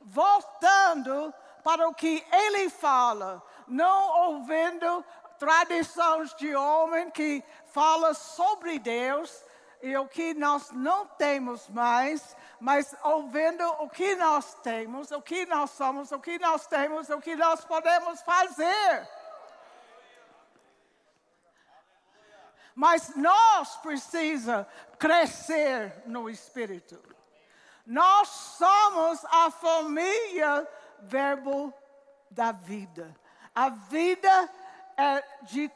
Voltando 0.00 1.34
para 1.62 1.86
o 1.86 1.94
que 1.94 2.24
Ele 2.32 2.70
fala, 2.70 3.42
não 3.66 4.30
ouvindo 4.30 5.04
tradições 5.38 6.34
de 6.36 6.54
homem 6.54 7.10
que 7.10 7.44
fala 7.66 8.14
sobre 8.14 8.78
Deus 8.78 9.44
e 9.82 9.94
o 9.98 10.08
que 10.08 10.32
nós 10.32 10.70
não 10.70 11.06
temos 11.06 11.68
mais, 11.68 12.34
mas 12.58 12.96
ouvindo 13.04 13.62
o 13.82 13.90
que 13.90 14.16
nós 14.16 14.54
temos, 14.62 15.10
o 15.10 15.20
que 15.20 15.44
nós 15.44 15.68
somos, 15.72 16.12
o 16.12 16.18
que 16.18 16.38
nós 16.38 16.66
temos, 16.66 17.10
o 17.10 17.20
que 17.20 17.36
nós 17.36 17.62
podemos 17.66 18.22
fazer. 18.22 19.06
Mas 22.78 23.12
nós 23.16 23.76
precisamos 23.78 24.64
crescer 25.00 26.00
no 26.06 26.30
Espírito. 26.30 26.96
Nós 27.84 28.28
somos 28.28 29.24
a 29.24 29.50
família 29.50 30.64
verbo 31.00 31.74
da 32.30 32.52
vida. 32.52 33.12
A 33.52 33.68
vida 33.68 34.48
é 34.96 35.20
de 35.42 35.68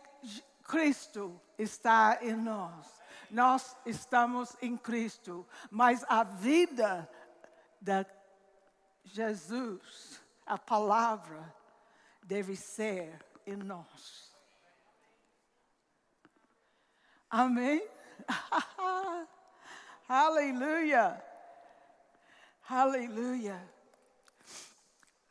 Cristo 0.62 1.41
está 1.59 2.21
em 2.23 2.37
nós. 2.37 2.87
Nós 3.29 3.77
estamos 3.85 4.57
em 4.62 4.77
Cristo, 4.77 5.45
mas 5.73 6.05
a 6.09 6.23
vida 6.23 7.11
de 7.81 8.07
Jesus, 9.03 10.23
a 10.47 10.57
palavra, 10.57 11.53
deve 12.23 12.55
ser 12.55 13.27
em 13.45 13.57
nós. 13.57 14.32
Amém? 17.33 17.83
Aleluia! 20.07 21.25
Aleluia! 22.68 23.73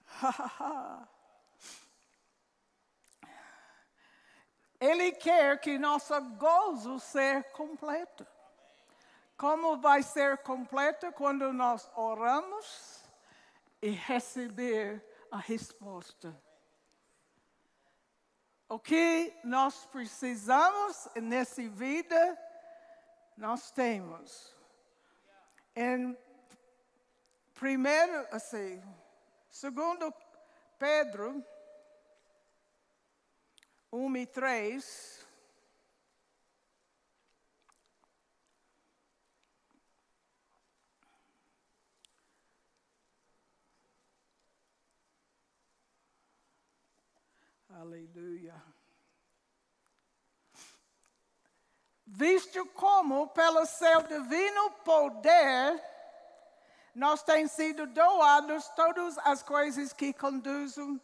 Ele 4.79 5.11
quer 5.11 5.59
que 5.59 5.77
nosso 5.77 6.19
gozo 6.37 6.99
seja 6.99 7.43
completo. 7.53 8.25
Como 9.37 9.77
vai 9.77 10.01
ser 10.01 10.39
completo 10.39 11.11
quando 11.11 11.53
nós 11.53 11.87
oramos 11.95 13.03
e 13.79 13.91
receber 13.91 15.05
a 15.29 15.37
resposta? 15.37 16.35
O 18.71 18.79
que 18.79 19.37
nós 19.43 19.85
precisamos 19.87 21.09
nessa 21.15 21.61
vida, 21.67 22.39
nós 23.35 23.69
temos. 23.69 24.55
Em 25.75 26.17
primeiro, 27.53 28.25
assim, 28.31 28.81
segundo 29.49 30.13
Pedro 30.79 31.45
1 33.91 34.15
e 34.15 34.25
3, 34.25 35.27
Aleluia. 47.81 48.53
Visto 52.05 52.63
como, 52.75 53.29
pelo 53.29 53.65
seu 53.65 54.03
divino 54.03 54.69
poder, 54.85 55.83
nós 56.93 57.23
temos 57.23 57.51
sido 57.53 57.87
doados 57.87 58.69
todas 58.75 59.17
as 59.17 59.41
coisas 59.41 59.91
que 59.93 60.13
conduzem 60.13 61.01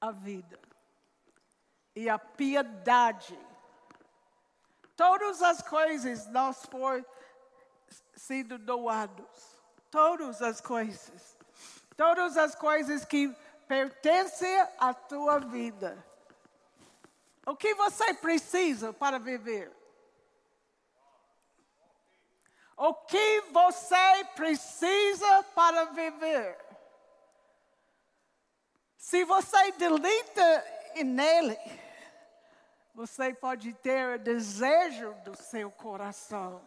a 0.00 0.12
vida 0.12 0.60
e 1.96 2.08
a 2.08 2.16
piedade. 2.16 3.36
Todas 4.94 5.42
as 5.42 5.62
coisas 5.62 6.28
nós 6.28 6.64
foram 6.66 7.04
sido 8.14 8.56
doados. 8.56 9.58
Todas 9.90 10.40
as 10.42 10.60
coisas. 10.60 11.36
Todas 11.96 12.36
as 12.36 12.54
coisas 12.54 13.04
que 13.04 13.34
pertence 13.68 14.46
à 14.78 14.92
tua 14.94 15.38
vida. 15.38 16.04
O 17.46 17.56
que 17.56 17.74
você 17.74 18.14
precisa 18.14 18.92
para 18.92 19.18
viver? 19.18 19.70
O 22.76 22.94
que 22.94 23.40
você 23.52 24.24
precisa 24.34 25.42
para 25.54 25.84
viver? 25.86 26.58
Se 28.96 29.24
você 29.24 29.72
delita 29.72 30.64
nele, 31.04 31.58
você 32.94 33.34
pode 33.34 33.72
ter 33.74 34.16
o 34.16 34.18
desejo 34.18 35.12
do 35.24 35.36
seu 35.36 35.70
coração. 35.70 36.66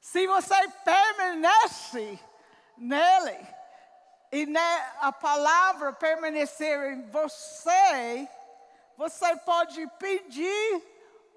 Se 0.00 0.26
você 0.26 0.68
permanece 0.84 2.18
nele, 2.80 3.46
e 4.32 4.46
a 5.00 5.12
palavra 5.12 5.92
permanecer 5.92 6.92
em 6.92 7.02
você, 7.10 8.28
você 8.96 9.36
pode 9.36 9.86
pedir 9.98 10.82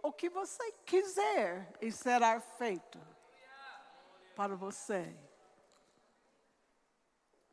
o 0.01 0.11
que 0.11 0.29
você 0.29 0.71
quiser 0.85 1.67
e 1.81 1.91
será 1.91 2.39
feito 2.39 2.99
para 4.35 4.55
você. 4.55 5.15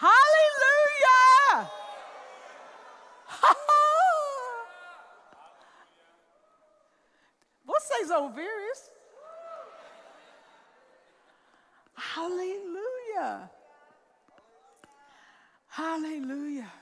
Aleluia! 0.00 1.70
Vocês 7.62 8.10
ouviram 8.10 8.72
isso? 8.72 8.90
Aleluia! 12.16 13.50
Aleluia! 15.76 16.72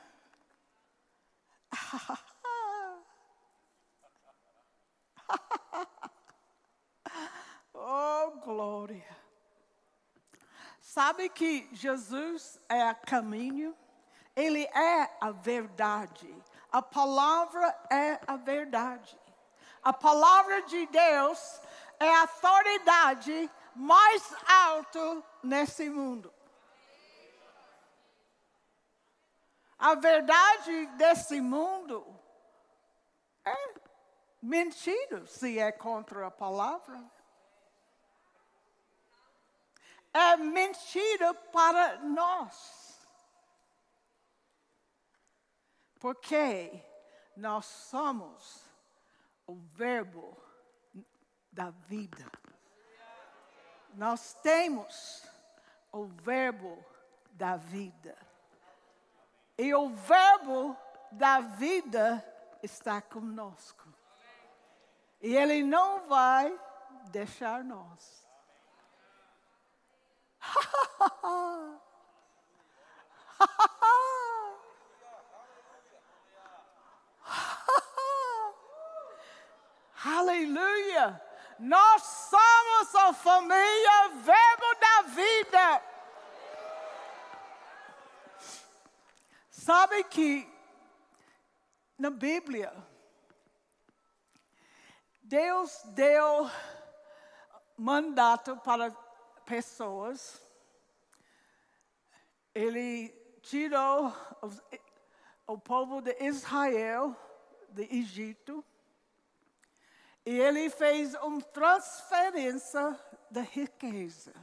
oh, 7.74 8.30
glória! 8.44 9.16
Sabe 10.98 11.28
que 11.28 11.68
Jesus 11.70 12.58
é 12.68 12.90
o 12.90 12.96
caminho? 13.06 13.72
Ele 14.34 14.64
é 14.64 15.16
a 15.20 15.30
verdade. 15.30 16.28
A 16.72 16.82
palavra 16.82 17.68
é 17.88 18.18
a 18.26 18.34
verdade. 18.34 19.16
A 19.80 19.92
palavra 19.92 20.62
de 20.62 20.86
Deus 20.86 21.60
é 22.00 22.12
a 22.16 22.22
autoridade 22.22 23.48
mais 23.76 24.34
alta 24.48 25.22
nesse 25.40 25.88
mundo. 25.88 26.34
A 29.78 29.94
verdade 29.94 30.86
desse 30.96 31.40
mundo 31.40 32.04
é 33.44 33.74
mentira 34.42 35.24
se 35.26 35.60
é 35.60 35.70
contra 35.70 36.26
a 36.26 36.30
palavra. 36.32 37.17
É 40.18 40.36
mentira 40.36 41.32
para 41.32 41.98
nós. 41.98 43.06
Porque 46.00 46.84
nós 47.36 47.66
somos 47.66 48.64
o 49.46 49.54
verbo 49.54 50.36
da 51.52 51.70
vida. 51.70 52.28
Nós 53.94 54.34
temos 54.42 55.22
o 55.92 56.06
verbo 56.06 56.84
da 57.30 57.56
vida. 57.56 58.18
E 59.56 59.72
o 59.72 59.88
verbo 59.88 60.76
da 61.12 61.38
vida 61.38 62.24
está 62.60 63.00
conosco. 63.00 63.86
E 65.20 65.36
ele 65.36 65.62
não 65.62 66.08
vai 66.08 66.58
deixar 67.12 67.62
nós. 67.62 68.27
Aleluia! 80.04 81.22
Nós 81.58 82.02
somos 82.02 82.94
a 82.94 83.12
família 83.12 84.08
Verbo 84.22 84.74
da 84.80 85.02
Vida. 85.02 85.82
Sabe 89.50 90.04
que 90.04 90.48
na 91.98 92.10
Bíblia, 92.10 92.72
Deus 95.20 95.82
deu 95.86 96.48
mandato 97.76 98.56
para 98.58 98.90
pessoas. 99.48 100.40
Ele 102.54 103.08
tirou 103.40 104.12
o 105.46 105.58
povo 105.58 106.02
de 106.02 106.14
Israel 106.22 107.16
do 107.70 107.80
Egito 107.82 108.62
e 110.26 110.38
ele 110.38 110.68
fez 110.68 111.14
uma 111.14 111.40
transferência 111.40 113.00
da 113.30 113.40
riqueza. 113.40 114.34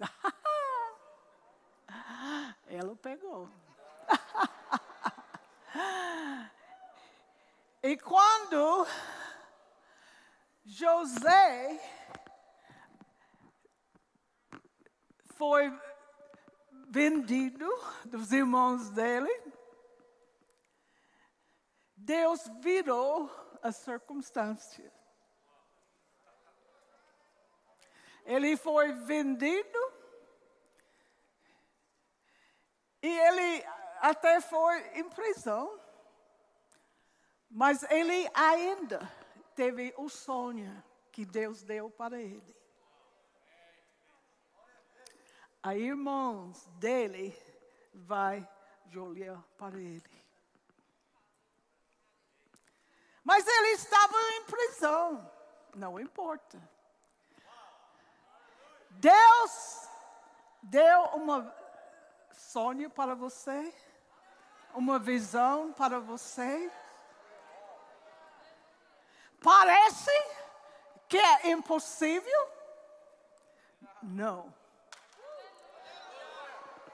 Ela 2.66 2.96
pegou. 2.96 3.50
e 7.82 7.98
quando 7.98 8.86
José 10.64 11.80
foi 15.34 15.72
vendido 16.88 17.68
dos 18.04 18.30
irmãos 18.30 18.90
dele, 18.90 19.30
Deus 21.96 22.40
virou 22.60 23.30
a 23.62 23.72
circunstância. 23.72 24.92
Ele 28.24 28.56
foi 28.56 28.92
vendido 28.92 29.92
e 33.02 33.08
ele 33.08 33.64
até 34.00 34.40
foi 34.40 34.98
em 34.98 35.08
prisão, 35.08 35.80
mas 37.50 37.82
ele 37.84 38.30
ainda 38.32 39.21
teve 39.54 39.94
o 39.96 40.08
sonho 40.08 40.82
que 41.10 41.24
Deus 41.24 41.62
deu 41.62 41.90
para 41.90 42.20
ele. 42.20 42.56
A 45.62 45.76
irmãos 45.76 46.66
dele 46.78 47.36
vai 47.94 48.48
olhar 48.94 49.42
para 49.56 49.78
ele. 49.78 50.22
Mas 53.22 53.46
ele 53.46 53.68
estava 53.68 54.16
em 54.34 54.44
prisão. 54.44 55.30
Não 55.74 55.98
importa. 56.00 56.60
Deus 58.90 59.88
deu 60.62 61.02
uma 61.14 61.54
sonho 62.32 62.90
para 62.90 63.14
você, 63.14 63.72
uma 64.74 64.98
visão 64.98 65.72
para 65.72 65.98
você. 65.98 66.70
Parece 69.42 70.10
que 71.08 71.18
é 71.18 71.50
impossível? 71.50 72.48
Não. 74.02 74.52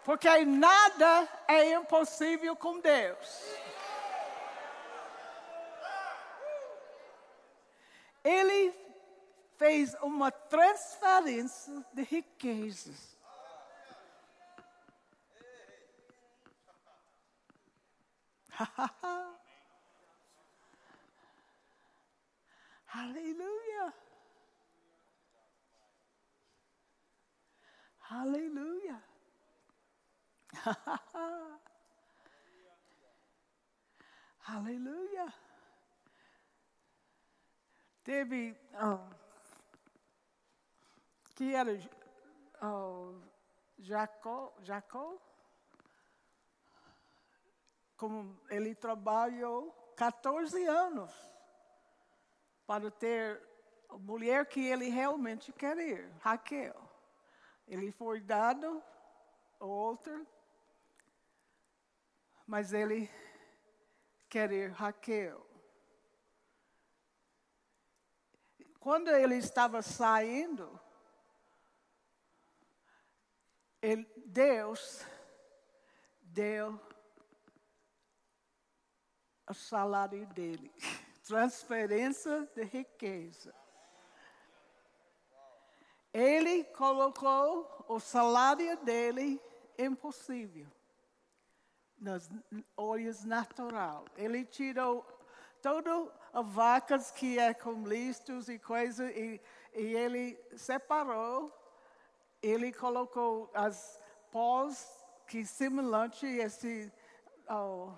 Porque 0.05 0.45
nada 0.45 1.29
é 1.47 1.73
impossível 1.73 2.57
com 2.57 2.81
Deus. 2.81 3.59
ele 8.29 8.75
fez 9.57 9.95
uma 10.03 10.31
transferência 10.31 11.85
de 11.93 12.03
riquezas. 12.03 13.17
Aleluia. 22.99 23.95
Aleluia. 28.11 29.03
Aleluia. 34.47 35.27
Teve. 38.03 38.57
Oh, 38.83 39.09
que 41.37 41.55
era 41.55 41.71
oh, 42.63 43.21
Jacó, 43.79 44.55
Jacó? 44.63 45.21
como 47.97 48.41
ele 48.49 48.75
trabalhou 48.77 49.73
14 49.97 50.65
anos 50.67 51.13
para 52.69 52.91
ter 52.91 53.43
a 53.89 53.97
mulher 53.97 54.45
que 54.45 54.61
ele 54.61 54.91
realmente 54.91 55.51
queria, 55.55 56.15
Raquel. 56.21 56.77
Ele 57.67 57.91
foi 57.91 58.21
dado 58.21 58.85
outra, 59.59 60.27
mas 62.47 62.75
ele 62.75 63.11
querer 64.29 64.71
Raquel. 64.73 65.47
Quando 68.79 69.09
ele 69.09 69.37
estava 69.37 69.81
saindo, 69.81 70.79
ele, 73.81 74.07
Deus 74.27 75.07
deu 76.21 76.79
o 79.49 79.55
salário 79.55 80.27
dele 80.27 80.71
transferência 81.29 82.49
de 82.55 82.64
riqueza. 82.64 83.55
Ele 86.12 86.64
colocou 86.64 87.85
o 87.87 88.01
salário 88.01 88.79
dele 88.79 89.38
impossível 89.79 90.67
nos 92.01 92.29
olhos 92.75 93.25
natural. 93.25 94.07
Ele 94.17 94.43
tirou 94.47 95.07
todas 95.61 96.09
as 96.33 96.47
vacas 96.47 97.11
que 97.11 97.38
é 97.38 97.53
com 97.53 97.87
listos 97.87 98.49
e 98.49 98.59
coisas 98.59 99.14
e, 99.14 99.38
e 99.75 99.95
ele 99.95 100.41
separou. 100.57 101.53
Ele 102.43 102.73
colocou 102.73 103.51
as 103.53 104.03
pós 104.33 105.05
que 105.27 105.45
semelhante 105.45 106.25
esse 106.25 106.91
oh, 107.51 107.93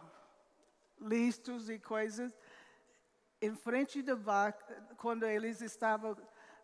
listos 1.01 1.71
e 1.71 1.79
coisas 1.79 2.37
em 3.41 3.55
frente 3.55 4.03
da 4.03 4.15
vaca 4.15 4.83
quando 4.97 5.25
eles 5.25 5.61
estavam 5.61 6.17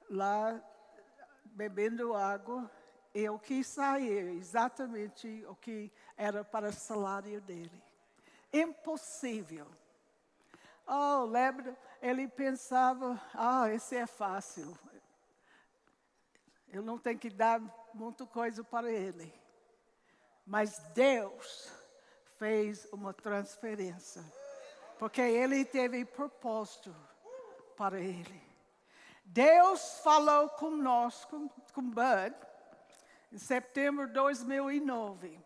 lá 0.08 0.60
bebendo 1.44 2.14
água 2.14 2.70
eu 3.18 3.38
quis 3.38 3.66
sair 3.66 4.36
exatamente 4.36 5.42
o 5.48 5.54
que 5.54 5.90
era 6.18 6.44
para 6.44 6.68
o 6.68 6.72
salário 6.72 7.40
dele. 7.40 7.82
Impossível. 8.52 9.66
Oh, 10.86 11.24
lembra? 11.24 11.74
Ele 12.02 12.28
pensava, 12.28 13.18
ah, 13.32 13.72
esse 13.72 13.96
é 13.96 14.06
fácil. 14.06 14.78
Eu 16.68 16.82
não 16.82 16.98
tenho 16.98 17.18
que 17.18 17.30
dar 17.30 17.58
muita 17.94 18.26
coisa 18.26 18.62
para 18.62 18.92
ele. 18.92 19.32
Mas 20.46 20.78
Deus 20.92 21.72
fez 22.38 22.86
uma 22.92 23.14
transferência. 23.14 24.22
Porque 24.98 25.20
ele 25.20 25.64
teve 25.64 26.04
propósito 26.04 26.94
para 27.76 28.00
ele. 28.00 28.42
Deus 29.24 30.00
falou 30.00 30.48
conosco, 30.50 31.50
com 31.72 31.82
Bud, 31.82 32.34
em 33.32 33.38
setembro 33.38 34.06
de 34.06 34.14
2009, 34.14 35.38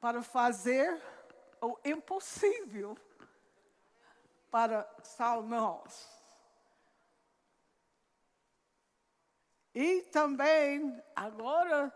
para 0.00 0.22
fazer 0.22 1.02
o 1.60 1.76
impossível 1.84 2.96
para 4.50 4.88
salvar-nos. 5.02 6.18
E 9.74 10.02
também, 10.10 11.00
agora, 11.14 11.94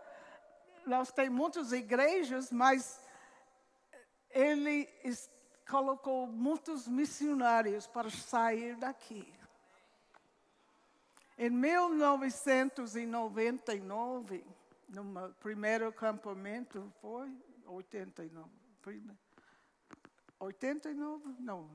nós 0.85 1.11
temos 1.11 1.37
muitas 1.37 1.71
igrejas, 1.71 2.51
mas 2.51 3.01
ele 4.29 4.89
colocou 5.73 6.27
muitos 6.27 6.87
missionários 6.87 7.87
para 7.87 8.07
sair 8.11 8.75
daqui. 8.75 9.27
Em 11.35 11.49
1999, 11.49 14.45
no 14.89 15.33
primeiro 15.39 15.87
acampamento, 15.87 16.93
foi 17.01 17.35
89. 17.65 18.47
89? 20.39 21.35
Não, 21.39 21.67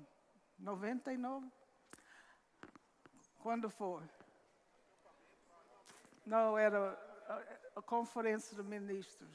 99. 0.60 1.50
Quando 3.40 3.68
foi? 3.68 4.08
Não, 6.24 6.56
era 6.56 6.96
a, 7.26 7.42
a 7.80 7.82
conferência 7.82 8.56
do 8.56 8.62
ministros. 8.62 9.28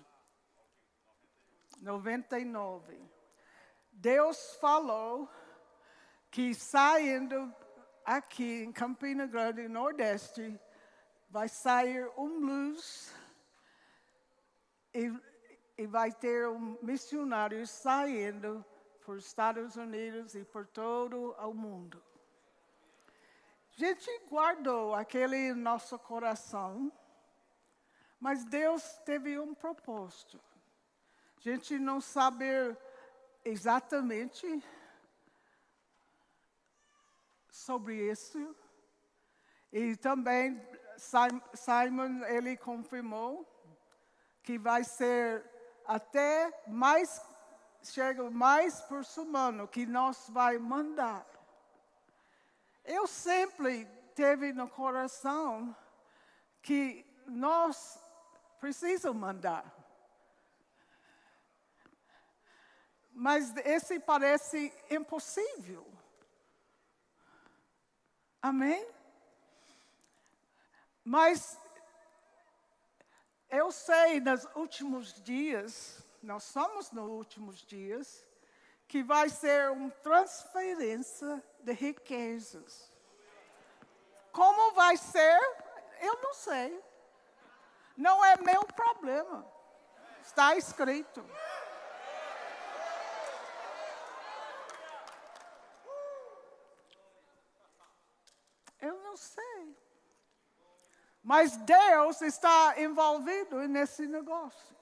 99. 1.82 3.23
Deus 3.94 4.56
falou 4.56 5.30
que 6.30 6.54
saindo 6.54 7.54
aqui 8.04 8.64
em 8.64 8.72
Campina 8.72 9.26
Grande, 9.26 9.68
Nordeste, 9.68 10.60
vai 11.30 11.48
sair 11.48 12.12
um 12.18 12.40
blues 12.40 13.14
e, 14.94 15.12
e 15.78 15.88
vai 15.88 16.12
ter 16.12 16.48
um 16.48 16.78
missionário 16.82 17.66
saindo 17.66 18.66
por 19.06 19.18
Estados 19.18 19.76
Unidos 19.76 20.36
e 20.36 20.44
por 20.44 20.68
todo 20.68 21.34
o 21.34 21.54
mundo. 21.54 22.04
A 23.76 23.80
gente 23.80 24.10
guardou 24.30 24.94
aquele 24.94 25.54
nosso 25.54 25.98
coração, 25.98 26.92
mas 28.20 28.46
Deus 28.46 28.84
teve 29.06 29.40
um 29.40 29.54
propósito. 29.54 30.40
A 31.38 31.42
gente 31.42 31.80
não 31.80 32.00
sabe 32.00 32.46
exatamente 33.46 34.64
sobre 37.50 38.12
isso. 38.12 38.56
E 39.72 39.96
também 39.98 40.62
Simon 41.54 42.24
ele 42.26 42.56
confirmou 42.58 43.48
que 44.44 44.58
vai 44.58 44.84
ser 44.84 45.44
até 45.86 46.64
mais 46.68 47.22
chega 47.84 48.30
mais 48.30 48.80
por 48.82 49.04
humano 49.18 49.68
que 49.68 49.86
nós 49.86 50.30
vai 50.30 50.58
mandar. 50.58 51.26
Eu 52.86 53.08
sempre 53.08 53.86
teve 54.16 54.54
no 54.54 54.70
coração 54.70 55.76
que 56.62 57.06
nós 57.28 58.00
precisamos 58.60 59.20
mandar. 59.20 59.83
Mas 63.14 63.56
esse 63.58 64.00
parece 64.00 64.74
impossível. 64.90 65.86
Amém? 68.42 68.86
Mas 71.04 71.60
eu 73.50 73.72
sei 73.72 74.20
nos 74.20 74.46
últimos 74.56 75.14
dias, 75.22 76.04
nós 76.22 76.44
somos 76.44 76.92
nos 76.92 77.08
últimos 77.08 77.58
dias, 77.60 78.26
que 78.88 79.04
vai 79.04 79.30
ser 79.30 79.70
uma 79.70 79.92
transferência 79.92 81.42
de 81.60 81.72
riquezas. 81.72 82.92
Como 84.32 84.74
vai 84.74 84.98
ser? 84.98 85.40
Eu 86.02 86.20
não 86.22 86.34
sei. 86.34 86.84
Não 87.96 88.26
é 88.26 88.36
meu 88.38 88.66
problema. 88.66 89.46
Está 90.22 90.58
escrito. 90.58 91.24
não 99.14 99.18
sei. 99.18 99.78
Mas 101.24 101.56
Deus 101.56 102.22
está 102.22 102.80
envolvido 102.82 103.66
nesse 103.68 104.06
negócio. 104.06 104.76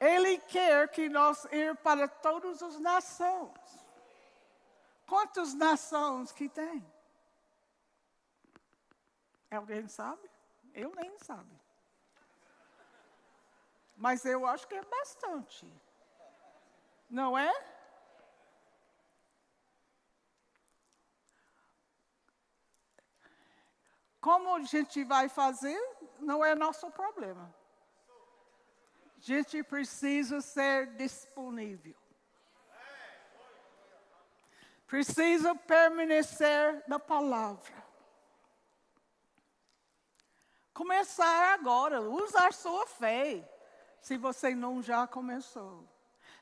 Ele 0.00 0.38
quer 0.38 0.88
que 0.88 1.08
nós 1.08 1.44
ir 1.52 1.76
para 1.76 2.08
todas 2.08 2.62
as 2.62 2.78
nações. 2.80 3.84
Quantas 5.06 5.52
nações 5.52 6.32
que 6.32 6.48
tem? 6.48 6.84
Alguém 9.50 9.86
sabe? 9.86 10.28
Eu 10.72 10.92
nem 10.96 11.16
sabe. 11.18 11.54
Mas 13.96 14.24
eu 14.24 14.46
acho 14.46 14.66
que 14.66 14.74
é 14.74 14.82
bastante. 14.82 15.70
Não 17.08 17.38
é? 17.38 17.73
Como 24.24 24.54
a 24.54 24.62
gente 24.62 25.04
vai 25.04 25.28
fazer, 25.28 25.78
não 26.18 26.42
é 26.42 26.54
nosso 26.54 26.90
problema. 26.90 27.54
A 29.18 29.20
gente 29.20 29.62
precisa 29.62 30.40
ser 30.40 30.86
disponível. 30.96 31.94
Precisa 34.86 35.54
permanecer 35.54 36.82
na 36.88 36.98
palavra. 36.98 37.84
Começar 40.72 41.52
agora, 41.52 42.00
usar 42.00 42.54
sua 42.54 42.86
fé, 42.86 43.46
se 44.00 44.16
você 44.16 44.54
não 44.54 44.82
já 44.82 45.06
começou. 45.06 45.86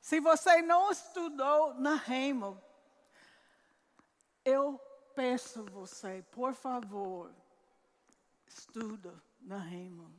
Se 0.01 0.21
você 0.21 0.63
não 0.63 0.93
estudou 0.93 1.75
na 1.75 1.97
Remo, 1.97 2.63
eu 4.45 4.81
peço 5.17 5.65
você, 5.65 6.25
por 6.31 6.55
favor, 6.55 7.42
estuda 8.59 9.23
na 9.41 9.59
Remo. 9.59 10.13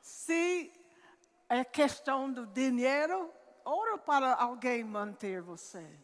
Se 0.00 0.72
é 1.48 1.64
questão 1.64 2.32
do 2.32 2.46
dinheiro, 2.46 3.32
ora 3.64 3.98
para 3.98 4.34
alguém 4.34 4.84
manter 4.84 5.40
você. 5.40 5.98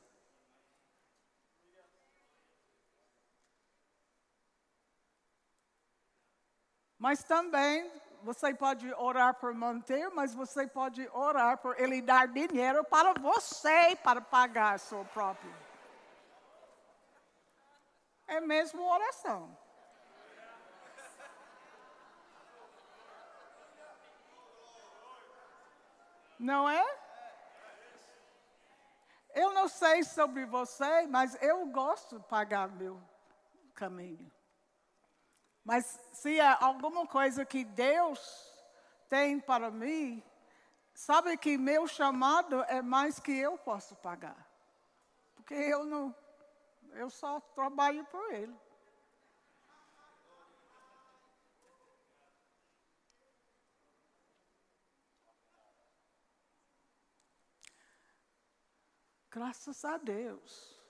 Mas 6.98 7.22
também 7.22 7.90
você 8.22 8.54
pode 8.54 8.92
orar 8.94 9.34
por 9.34 9.54
manter, 9.54 10.08
mas 10.10 10.34
você 10.34 10.66
pode 10.66 11.06
orar 11.12 11.58
por 11.58 11.78
ele 11.78 12.00
dar 12.00 12.26
dinheiro 12.26 12.82
para 12.84 13.12
você 13.12 13.94
para 14.02 14.20
pagar 14.20 14.78
seu 14.78 15.04
próprio. 15.06 15.54
É 18.26 18.40
mesmo 18.40 18.82
oração. 18.82 19.56
Não 26.46 26.68
é? 26.68 26.86
Eu 29.34 29.52
não 29.52 29.66
sei 29.66 30.04
sobre 30.04 30.46
você, 30.46 31.04
mas 31.08 31.36
eu 31.42 31.66
gosto 31.66 32.20
de 32.20 32.24
pagar 32.28 32.68
meu 32.68 33.02
caminho. 33.74 34.30
Mas 35.64 35.84
se 36.12 36.38
há 36.38 36.56
alguma 36.64 37.04
coisa 37.04 37.44
que 37.44 37.64
Deus 37.64 38.20
tem 39.08 39.40
para 39.40 39.72
mim, 39.72 40.22
sabe 40.94 41.36
que 41.36 41.58
meu 41.58 41.88
chamado 41.88 42.62
é 42.68 42.80
mais 42.80 43.18
que 43.18 43.36
eu 43.36 43.58
posso 43.58 43.96
pagar. 43.96 44.48
Porque 45.34 45.54
eu 45.54 45.84
não, 45.84 46.14
eu 46.92 47.10
só 47.10 47.40
trabalho 47.56 48.04
por 48.04 48.32
Ele. 48.32 48.56
Graças 59.36 59.84
a 59.84 59.98
Deus. 59.98 60.80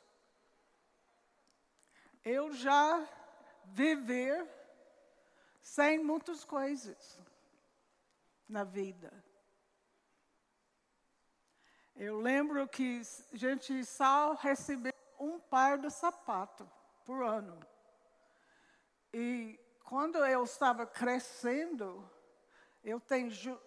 Eu 2.25 2.53
já 2.53 3.05
viver 3.65 4.49
sem 5.61 5.99
muitas 5.99 6.45
coisas 6.45 7.21
na 8.49 8.63
vida. 8.63 9.13
Eu 11.97 12.21
lembro 12.21 12.69
que 12.69 13.03
a 13.33 13.37
gente 13.37 13.85
só 13.85 14.35
recebeu 14.35 14.95
um 15.19 15.41
par 15.41 15.79
de 15.79 15.91
sapato 15.91 16.71
por 17.05 17.25
ano. 17.25 17.59
E 19.13 19.59
quando 19.83 20.25
eu 20.25 20.45
estava 20.45 20.87
crescendo, 20.87 22.09
eu 22.85 23.01
tenho 23.01 23.29
ju, 23.29 23.61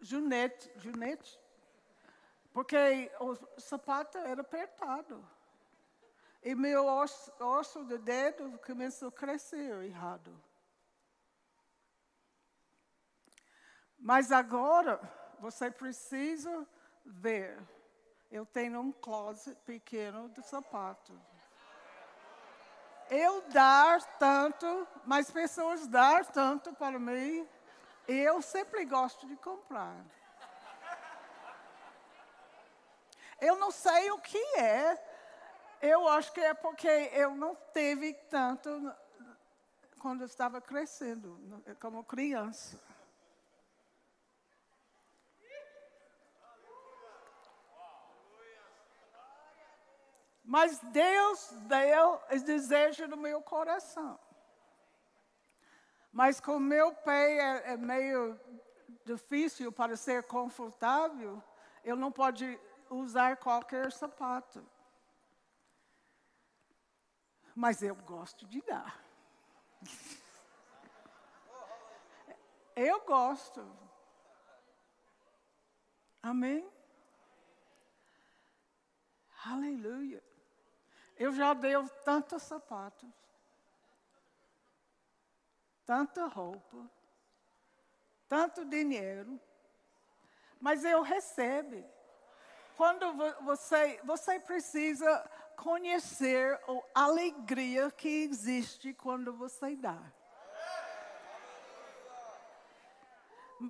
junete, 0.00 0.72
junete, 0.76 1.39
porque 2.52 3.10
o 3.20 3.60
sapato 3.60 4.18
era 4.18 4.40
apertado. 4.40 5.24
E 6.42 6.54
meu 6.54 6.86
osso, 6.86 7.32
osso 7.38 7.84
do 7.84 7.98
dedo 7.98 8.58
começou 8.64 9.08
a 9.08 9.12
crescer 9.12 9.82
errado. 9.84 10.34
Mas 13.98 14.32
agora 14.32 14.98
você 15.38 15.70
precisa 15.70 16.66
ver. 17.04 17.58
Eu 18.30 18.46
tenho 18.46 18.80
um 18.80 18.92
closet 18.92 19.58
pequeno 19.66 20.28
de 20.30 20.42
sapato. 20.42 21.12
Eu 23.10 23.42
dar 23.50 24.00
tanto, 24.18 24.86
mas 25.04 25.30
pessoas 25.30 25.86
dar 25.86 26.24
tanto 26.26 26.72
para 26.72 26.98
mim, 26.98 27.46
eu 28.06 28.40
sempre 28.40 28.84
gosto 28.84 29.26
de 29.26 29.36
comprar. 29.36 30.04
Eu 33.40 33.56
não 33.56 33.70
sei 33.70 34.10
o 34.10 34.18
que 34.18 34.38
é. 34.58 35.02
Eu 35.80 36.06
acho 36.08 36.32
que 36.32 36.40
é 36.40 36.52
porque 36.52 36.88
eu 36.88 37.34
não 37.34 37.54
teve 37.72 38.12
tanto 38.28 38.92
quando 39.98 40.22
eu 40.22 40.26
estava 40.26 40.60
crescendo, 40.60 41.38
como 41.80 42.04
criança. 42.04 42.78
Mas 50.42 50.80
Deus 50.80 51.48
deu 51.68 52.20
o 52.28 52.38
desejo 52.40 53.06
no 53.06 53.16
meu 53.16 53.40
coração. 53.40 54.18
Mas 56.12 56.40
como 56.40 56.58
meu 56.58 56.92
pé 56.92 57.38
é, 57.38 57.72
é 57.74 57.76
meio 57.76 58.38
difícil 59.04 59.70
para 59.70 59.96
ser 59.96 60.24
confortável, 60.24 61.40
eu 61.84 61.94
não 61.94 62.10
posso 62.10 62.44
usar 62.90 63.36
qualquer 63.36 63.90
sapato. 63.92 64.66
Mas 67.54 67.82
eu 67.82 67.94
gosto 67.94 68.46
de 68.46 68.60
dar. 68.62 69.00
Eu 72.76 73.00
gosto. 73.04 73.60
Amém? 76.22 76.66
Aleluia. 79.44 80.22
Eu 81.16 81.32
já 81.32 81.52
dei 81.52 81.74
tantos 82.04 82.42
sapatos, 82.42 83.10
tanta 85.84 86.26
roupa, 86.26 86.90
tanto 88.26 88.64
dinheiro, 88.64 89.38
mas 90.58 90.84
eu 90.84 91.02
recebo. 91.02 91.84
Quando 92.80 93.12
você, 93.42 94.00
você 94.04 94.40
precisa 94.40 95.30
conhecer 95.54 96.58
a 96.94 97.02
alegria 97.02 97.90
que 97.90 98.08
existe 98.08 98.94
quando 98.94 99.34
você 99.34 99.76
dá. 99.76 100.00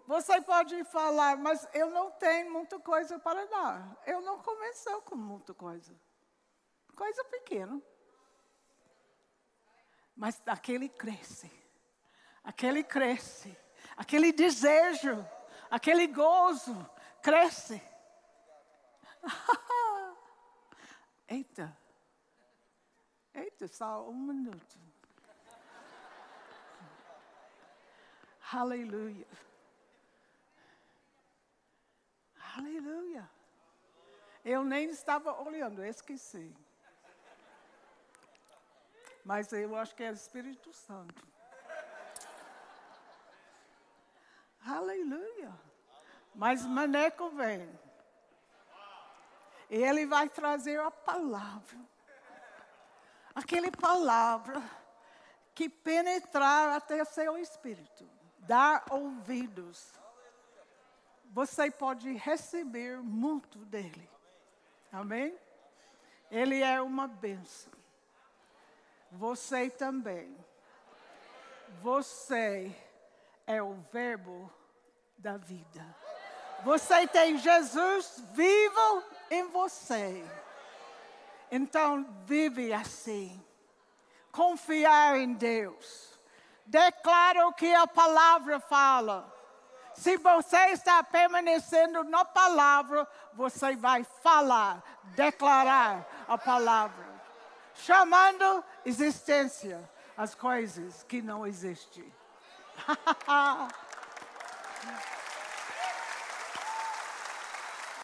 Você 0.06 0.40
pode 0.42 0.84
falar, 0.84 1.36
mas 1.36 1.68
eu 1.74 1.90
não 1.90 2.12
tenho 2.12 2.52
muita 2.52 2.78
coisa 2.78 3.18
para 3.18 3.46
dar. 3.46 4.00
Eu 4.06 4.20
não 4.20 4.38
comecei 4.38 5.00
com 5.00 5.16
muita 5.16 5.52
coisa 5.54 5.92
coisa 6.94 7.24
pequena. 7.24 7.82
Mas 10.14 10.40
aquele 10.46 10.88
cresce, 10.88 11.50
aquele 12.44 12.84
cresce, 12.84 13.58
aquele 13.96 14.30
desejo, 14.30 15.28
aquele 15.68 16.06
gozo 16.06 16.88
cresce. 17.20 17.89
Eita, 21.28 21.76
eita, 23.32 23.68
só 23.68 24.08
um 24.08 24.14
minuto. 24.14 24.78
Aleluia. 28.52 29.28
Aleluia. 32.56 33.30
Eu 34.44 34.64
nem 34.64 34.90
estava 34.90 35.40
olhando, 35.40 35.84
esqueci. 35.84 36.52
Mas 39.24 39.52
eu 39.52 39.76
acho 39.76 39.94
que 39.94 40.02
é 40.02 40.10
o 40.10 40.14
Espírito 40.14 40.72
Santo. 40.72 41.24
Aleluia. 44.66 45.52
Mas 46.34 46.66
Maneco 46.66 47.30
vem. 47.30 47.68
Ele 49.70 50.04
vai 50.04 50.28
trazer 50.28 50.80
a 50.80 50.90
palavra. 50.90 51.78
Aquela 53.32 53.70
palavra 53.70 54.60
que 55.54 55.68
penetrar 55.68 56.70
até 56.70 57.04
seu 57.04 57.38
espírito. 57.38 58.04
Dar 58.40 58.84
ouvidos. 58.90 59.92
Você 61.32 61.70
pode 61.70 62.12
receber 62.14 62.98
muito 62.98 63.58
dele. 63.66 64.10
Amém? 64.92 65.38
Ele 66.28 66.60
é 66.60 66.82
uma 66.82 67.06
bênção. 67.06 67.72
Você 69.12 69.70
também. 69.70 70.36
Você 71.80 72.74
é 73.46 73.62
o 73.62 73.74
Verbo 73.92 74.52
da 75.16 75.36
vida. 75.36 75.84
Você 76.64 77.06
tem 77.06 77.38
Jesus 77.38 78.20
vivo 78.32 79.04
em 79.30 79.48
você. 79.48 80.24
Então, 81.50 82.06
vive 82.24 82.72
assim. 82.72 83.42
Confiar 84.32 85.18
em 85.18 85.32
Deus. 85.32 86.18
Declara 86.66 87.46
o 87.46 87.52
que 87.52 87.72
a 87.72 87.86
palavra 87.86 88.60
fala. 88.60 89.32
Se 89.94 90.16
você 90.16 90.56
está 90.68 91.02
permanecendo 91.02 92.04
na 92.04 92.24
palavra, 92.24 93.06
você 93.34 93.76
vai 93.76 94.04
falar, 94.22 94.82
declarar 95.14 96.06
a 96.28 96.38
palavra, 96.38 97.04
chamando 97.74 98.64
existência 98.84 99.90
as 100.16 100.34
coisas 100.34 101.02
que 101.02 101.20
não 101.20 101.46
existem. 101.46 102.10